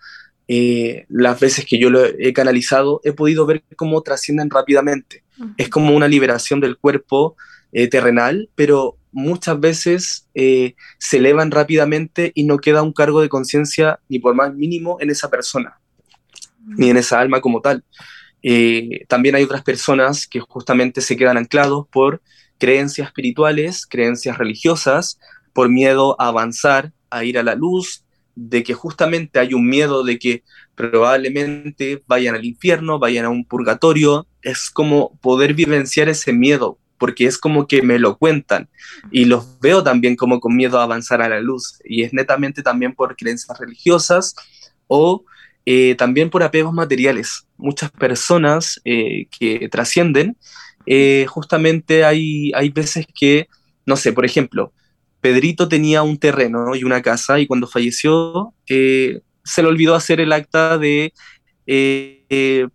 [0.47, 5.23] eh, las veces que yo lo he canalizado, he podido ver cómo trascienden rápidamente.
[5.57, 7.35] Es como una liberación del cuerpo
[7.71, 13.99] eh, terrenal, pero muchas veces se elevan rápidamente y no queda un cargo de conciencia
[14.09, 15.79] ni por más mínimo en esa persona,
[16.65, 17.83] ni en esa alma como tal.
[19.07, 22.21] también hay otras personas que justamente se quedan anclados por
[22.57, 25.19] creencias espirituales, creencias religiosas,
[25.53, 28.03] por miedo a avanzar, a ir a la luz,
[28.35, 30.43] de que justamente hay un miedo de que
[30.75, 34.27] probablemente vayan al infierno, vayan a un purgatorio.
[34.43, 38.69] Es como poder vivenciar ese miedo porque es como que me lo cuentan
[39.11, 42.63] y los veo también como con miedo a avanzar a la luz y es netamente
[42.63, 44.35] también por creencias religiosas
[44.87, 45.23] o
[45.65, 47.45] eh, también por apegos materiales.
[47.57, 50.37] Muchas personas eh, que trascienden,
[50.85, 53.47] eh, justamente hay, hay veces que,
[53.85, 54.71] no sé, por ejemplo,
[55.19, 60.31] Pedrito tenía un terreno y una casa y cuando falleció se le olvidó hacer el
[60.31, 61.11] acta de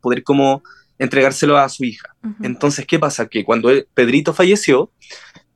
[0.01, 0.63] poder como
[1.03, 2.15] entregárselo a su hija.
[2.43, 3.27] Entonces, ¿qué pasa?
[3.27, 4.91] Que cuando Pedrito falleció,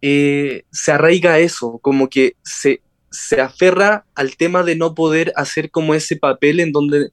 [0.01, 5.94] se arraiga eso, como que se, se aferra al tema de no poder hacer como
[5.94, 7.11] ese papel en donde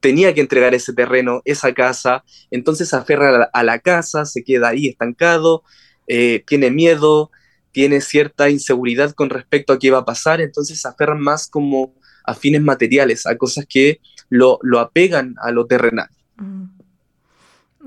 [0.00, 4.68] tenía que entregar ese terreno, esa casa, entonces se aferra a la, casa, se queda
[4.68, 5.62] ahí estancado,
[6.08, 7.30] eh, tiene miedo,
[7.72, 11.94] tiene cierta inseguridad con respecto a qué va a pasar, entonces se aferran más como
[12.24, 16.08] a fines materiales, a cosas que lo, apegan a lo terrenal.
[16.36, 16.79] Mm.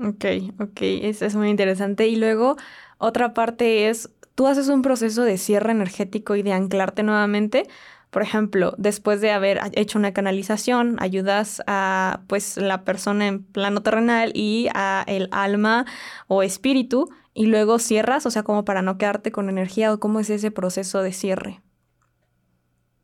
[0.02, 0.24] Ok,
[0.58, 2.08] ok, eso es muy interesante.
[2.08, 2.56] Y luego,
[2.98, 7.68] otra parte es, tú haces un proceso de cierre energético y de anclarte nuevamente
[8.14, 13.82] por ejemplo, después de haber hecho una canalización, ayudas a pues la persona en plano
[13.82, 15.84] terrenal y a el alma
[16.28, 20.20] o espíritu y luego cierras, o sea, como para no quedarte con energía o cómo
[20.20, 21.60] es ese proceso de cierre.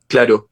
[0.07, 0.49] Claro.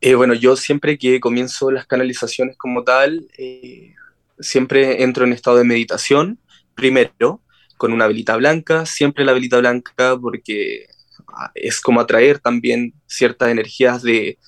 [0.00, 3.96] Eh, bueno, yo siempre que comienzo las canalizaciones como tal, eh,
[4.40, 6.38] siempre entro en estado de meditación,
[6.74, 7.42] primero,
[7.76, 10.86] con una velita blanca, siempre la velita blanca porque
[11.54, 14.38] es como atraer también ciertas energías de,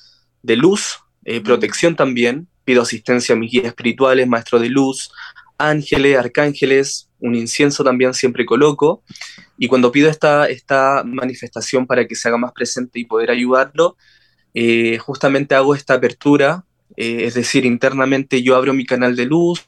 [0.43, 2.49] luz, eh, protección también.
[2.65, 5.11] Pido asistencia a mis guías espirituales, maestro de luz,
[5.59, 9.03] ángeles, arcángeles, un incienso también siempre coloco.
[9.57, 13.97] Y cuando pido esta, esta manifestación para que se haga más presente y poder ayudarlo,
[14.55, 16.65] eh, justamente hago esta apertura,
[16.97, 19.65] eh, es decir, internamente yo abro mi canal de luz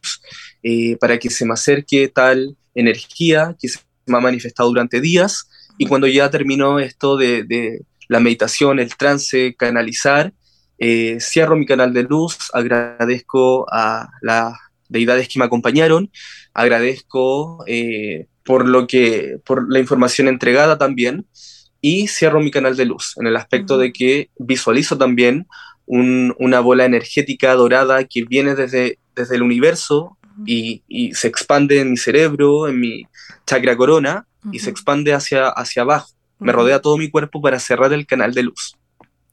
[0.99, 5.49] para que se me acerque tal energía que se me ha manifestado durante días.
[5.79, 10.33] Y cuando ya terminó esto de, la meditación, el trance, canalizar,
[10.79, 14.55] eh, cierro mi canal de luz, agradezco a las
[14.89, 16.11] deidades que me acompañaron,
[16.53, 21.27] agradezco eh, por, lo que, por la información entregada también
[21.81, 25.47] y cierro mi canal de luz en el aspecto de que visualizo también
[25.87, 30.17] una bola energética dorada que viene desde, desde el universo
[30.47, 33.07] y, y, se expande en mi cerebro, en mi
[33.47, 36.11] chakra corona, y se expande hacia, hacia abajo.
[36.39, 38.77] Me rodea todo mi cuerpo para cerrar el canal de luz.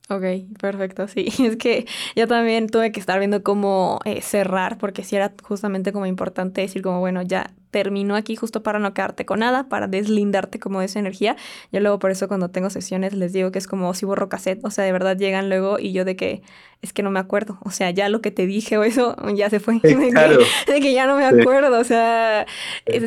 [0.10, 0.24] Ok,
[0.60, 1.28] perfecto, sí.
[1.40, 1.86] Es que
[2.16, 6.62] yo también tuve que estar viendo cómo eh, cerrar, porque sí era justamente como importante
[6.62, 10.80] decir como, bueno, ya terminó aquí justo para no quedarte con nada, para deslindarte como
[10.80, 11.36] de esa energía.
[11.72, 14.64] Yo luego por eso cuando tengo sesiones les digo que es como si borro cassette,
[14.64, 16.42] o sea, de verdad llegan luego y yo de que
[16.82, 19.50] es que no me acuerdo, o sea, ya lo que te dije o eso ya
[19.50, 22.48] se fue, de, que, ya no me acuerdo, o sea,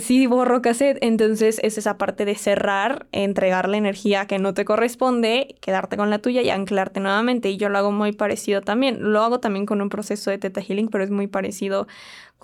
[0.00, 0.26] sí.
[0.26, 5.56] borro cassette, entonces es esa parte de cerrar, entregar la energía que no te corresponde,
[5.60, 7.50] quedarte con la tuya y anclarte nuevamente.
[7.50, 10.60] Y yo lo hago muy parecido también, lo hago también con un proceso de Teta
[10.60, 11.86] Healing, pero es muy parecido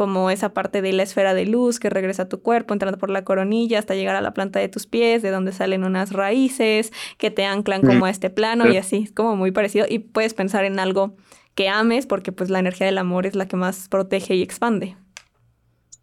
[0.00, 3.10] como esa parte de la esfera de luz que regresa a tu cuerpo, entrando por
[3.10, 6.90] la coronilla hasta llegar a la planta de tus pies, de donde salen unas raíces
[7.18, 9.84] que te anclan como a este plano y así, es como muy parecido.
[9.86, 11.18] Y puedes pensar en algo
[11.54, 14.96] que ames porque pues la energía del amor es la que más protege y expande.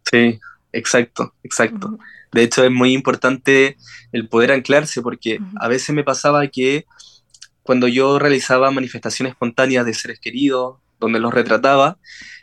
[0.08, 0.38] Sí,
[0.72, 1.98] exacto, exacto.
[2.30, 3.78] De hecho es muy importante
[4.12, 6.86] el poder anclarse porque a veces me pasaba que
[7.64, 11.98] cuando yo realizaba manifestaciones espontáneas de seres queridos, donde los retrataba,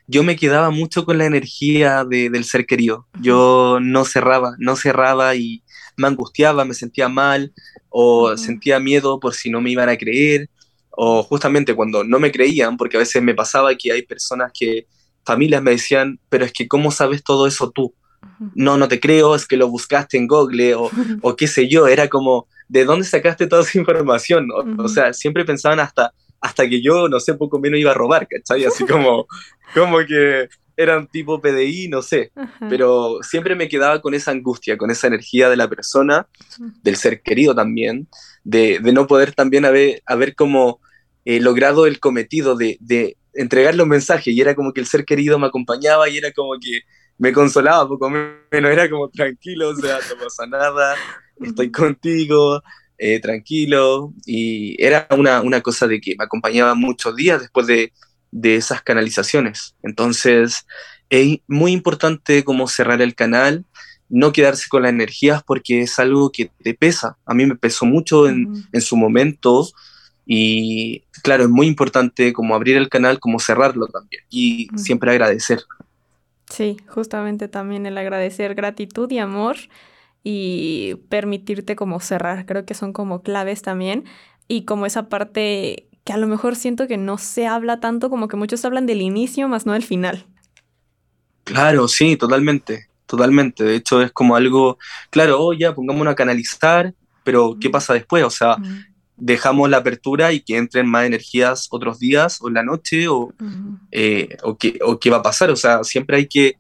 [0.08, 3.08] yo me quedaba mucho con la energía del ser querido.
[3.22, 5.64] Yo no cerraba, no cerraba y
[5.97, 7.53] me angustiaba, me sentía mal
[7.89, 10.49] o sentía miedo por si no me iban a creer
[10.89, 14.88] o justamente cuando no me creían, porque a veces me pasaba que hay personas que,
[15.26, 17.93] familias me decían, pero es que ¿cómo sabes todo eso tú?
[18.53, 20.89] No, no te creo, es que lo buscaste en Google o,
[21.22, 24.49] o qué sé yo, era como, ¿de dónde sacaste toda esa información?
[24.51, 28.27] o sea, siempre pensaban hasta, hasta que yo, no sé, poco menos iba a robar,
[28.27, 28.65] ¿cachai?
[28.65, 29.27] Así como,
[29.73, 32.31] como que eran tipo PDI, no sé,
[32.69, 36.27] pero siempre me quedaba con esa angustia, con esa energía de la persona,
[36.83, 38.07] del ser querido también,
[38.43, 40.81] de, de no poder también haber, haber como
[41.23, 45.05] eh, logrado el cometido de, de entregarle un mensaje y era como que el ser
[45.05, 46.81] querido me acompañaba y era como que
[47.17, 50.95] me consolaba poco menos, era como tranquilo, o sea, no pasa nada,
[51.41, 52.61] estoy contigo,
[52.97, 57.91] eh, tranquilo, y era una, una, cosa de que me acompañaba muchos días después de,
[58.31, 59.75] de esas canalizaciones.
[59.83, 60.65] Entonces,
[61.09, 63.65] es muy importante como cerrar el canal,
[64.09, 67.17] no quedarse con las energías porque es algo que te pesa.
[67.25, 69.67] A mí me pesó mucho en, en su momento
[70.25, 75.63] y claro, es muy importante como abrir el canal, como cerrarlo también y siempre agradecer.
[76.49, 79.57] Sí, justamente también el agradecer gratitud y amor
[80.28, 82.47] y permitirte como cerrar.
[82.47, 84.05] Creo que son como claves también.
[84.47, 88.28] Y como esa parte que a lo mejor siento que no se habla tanto, como
[88.28, 90.26] que muchos hablan del inicio, más no del final.
[91.43, 93.63] Claro, sí, totalmente, totalmente.
[93.63, 94.80] De hecho, es como algo,
[95.11, 98.23] claro, oh, ya, pongámonos a canalizar, pero ¿qué pasa después?
[98.23, 98.57] O sea,
[99.15, 103.32] dejamos la apertura y que entren más energías otros días o en la noche o,
[103.91, 105.51] eh, o, qué, o qué va a pasar.
[105.51, 106.55] O sea, siempre hay que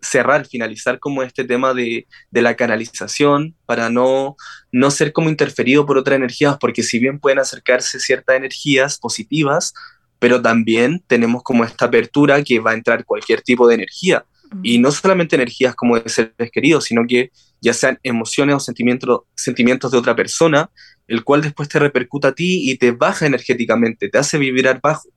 [0.00, 4.36] cerrar, finalizar como este tema de, de, la canalización para no,
[4.72, 9.74] no ser como interferido por otras energías, porque si bien pueden acercarse ciertas energías positivas,
[10.18, 14.24] pero también tenemos como esta apertura que va a entrar cualquier tipo de energía.
[14.62, 17.30] Y no solamente energías como de seres queridos, sino que
[17.60, 20.70] ya sean emociones o sentimientos, sentimientos de otra persona,
[21.06, 25.08] el cual después te repercuta a ti y te baja energéticamente, te hace vibrar bajo.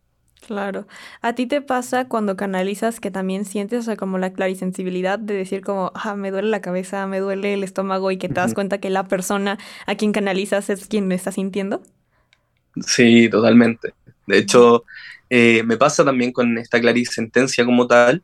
[0.46, 0.88] Claro.
[1.22, 5.36] ¿A ti te pasa cuando canalizas que también sientes, o sea, como la clarisensibilidad de
[5.36, 8.54] decir como, ah, me duele la cabeza, me duele el estómago y que te das
[8.56, 11.84] cuenta que la persona a quien canalizas es quien lo está sintiendo?
[12.86, 13.94] Sí, totalmente.
[14.26, 14.86] De hecho,
[15.30, 18.24] eh, me pasa también con esta clarisentencia como tal.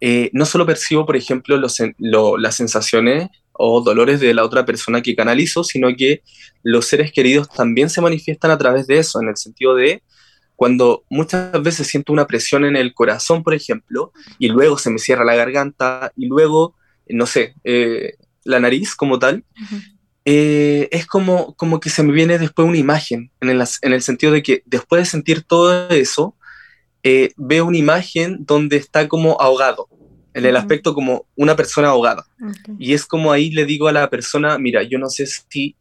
[0.00, 5.02] Eh, no solo percibo, por ejemplo, los, las sensaciones o dolores de la otra persona
[5.02, 6.22] que canalizo, sino que
[6.62, 10.02] los seres queridos también se manifiestan a través de eso, en el sentido de
[10.56, 14.98] cuando muchas veces siento una presión en el corazón, por ejemplo, y luego se me
[14.98, 16.74] cierra la garganta, y luego,
[17.08, 19.44] no sé, eh, la nariz como tal,
[20.24, 24.02] eh, es como, como que se me viene después una imagen, en el, en el
[24.02, 26.34] sentido de que después de sentir todo eso,
[27.02, 29.88] eh, veo una imagen donde está como ahogado,
[30.32, 32.26] en el aspecto como una persona ahogada.
[32.78, 35.76] Y es como ahí le digo a la persona, mira, yo no sé si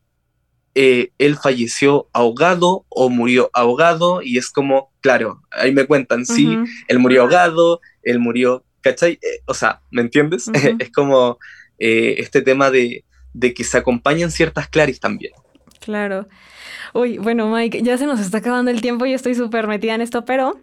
[0.78, 6.58] eh, él falleció ahogado o murió ahogado y es como, claro, ahí me cuentan, sí,
[6.90, 9.14] él murió ahogado, él murió, ¿cachai?
[9.14, 10.52] Eh, o sea, ¿me entiendes?
[10.80, 11.38] es como
[11.80, 15.32] eh, este tema de, de, que se acompañan ciertas claris también.
[15.80, 16.28] Claro.
[16.94, 20.02] Uy, bueno, Mike, ya se nos está acabando el tiempo y estoy súper metida en
[20.02, 20.60] esto, pero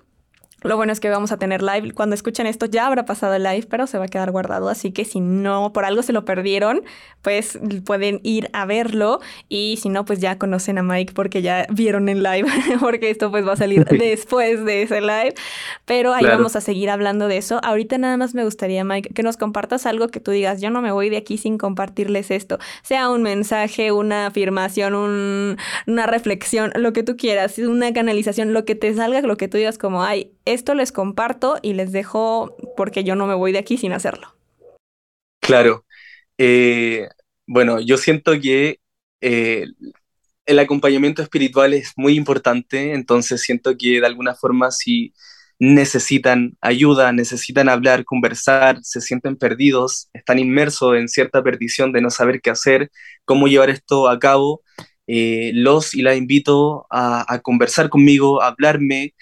[0.62, 1.92] lo bueno es que vamos a tener live.
[1.92, 4.68] Cuando escuchen esto ya habrá pasado el live, pero se va a quedar guardado.
[4.68, 6.82] Así que si no, por algo se lo perdieron,
[7.22, 9.20] pues pueden ir a verlo.
[9.48, 12.48] Y si no, pues ya conocen a Mike porque ya vieron en live,
[12.80, 15.34] porque esto pues va a salir después de ese live.
[15.84, 17.60] Pero ahí vamos a seguir hablando de eso.
[17.62, 20.82] Ahorita nada más me gustaría, Mike, que nos compartas algo que tú digas, yo no
[20.82, 22.58] me voy de aquí sin compartirles esto.
[22.82, 24.94] Sea un mensaje, una afirmación,
[25.86, 29.58] una reflexión, lo que tú quieras, una canalización, lo que te salga, lo que tú
[29.58, 33.58] digas como, ay, esto les comparto y les dejo porque yo no me voy de
[33.58, 34.34] aquí sin hacerlo.
[35.40, 35.84] Claro.
[36.38, 37.08] Eh,
[37.46, 38.78] bueno, yo siento que
[39.20, 39.66] eh,
[40.46, 45.12] el acompañamiento espiritual es muy importante, entonces siento que de alguna forma si
[45.58, 52.10] necesitan ayuda, necesitan hablar, conversar, se sienten perdidos, están inmersos en cierta perdición de no
[52.10, 52.90] saber qué hacer,
[53.24, 54.62] cómo llevar esto a cabo,
[55.06, 59.14] eh, los y la invito a, a conversar conmigo, a hablarme,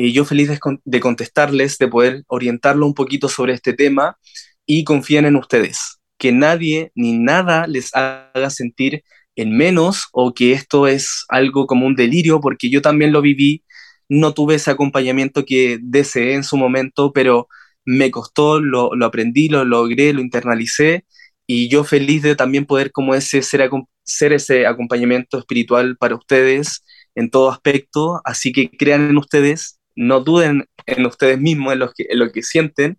[0.00, 0.48] y yo feliz
[0.84, 4.16] de, contestarles, de poder orientarlo un poquito sobre este tema
[4.64, 5.98] y confían en ustedes.
[6.18, 9.02] Que nadie ni nada les haga sentir
[9.34, 13.64] en menos o que esto es algo como un delirio, porque yo también lo viví,
[14.08, 17.48] no tuve ese acompañamiento que deseé en su momento, pero
[17.84, 21.06] me costó, lo, aprendí, lo logré, lo internalicé
[21.44, 23.68] y yo feliz de también poder como ese ser,
[24.04, 26.84] ser ese acompañamiento espiritual para ustedes
[27.16, 31.92] en todo aspecto, así que crean en ustedes, no duden en ustedes mismos, en lo
[31.92, 32.96] que, lo que sienten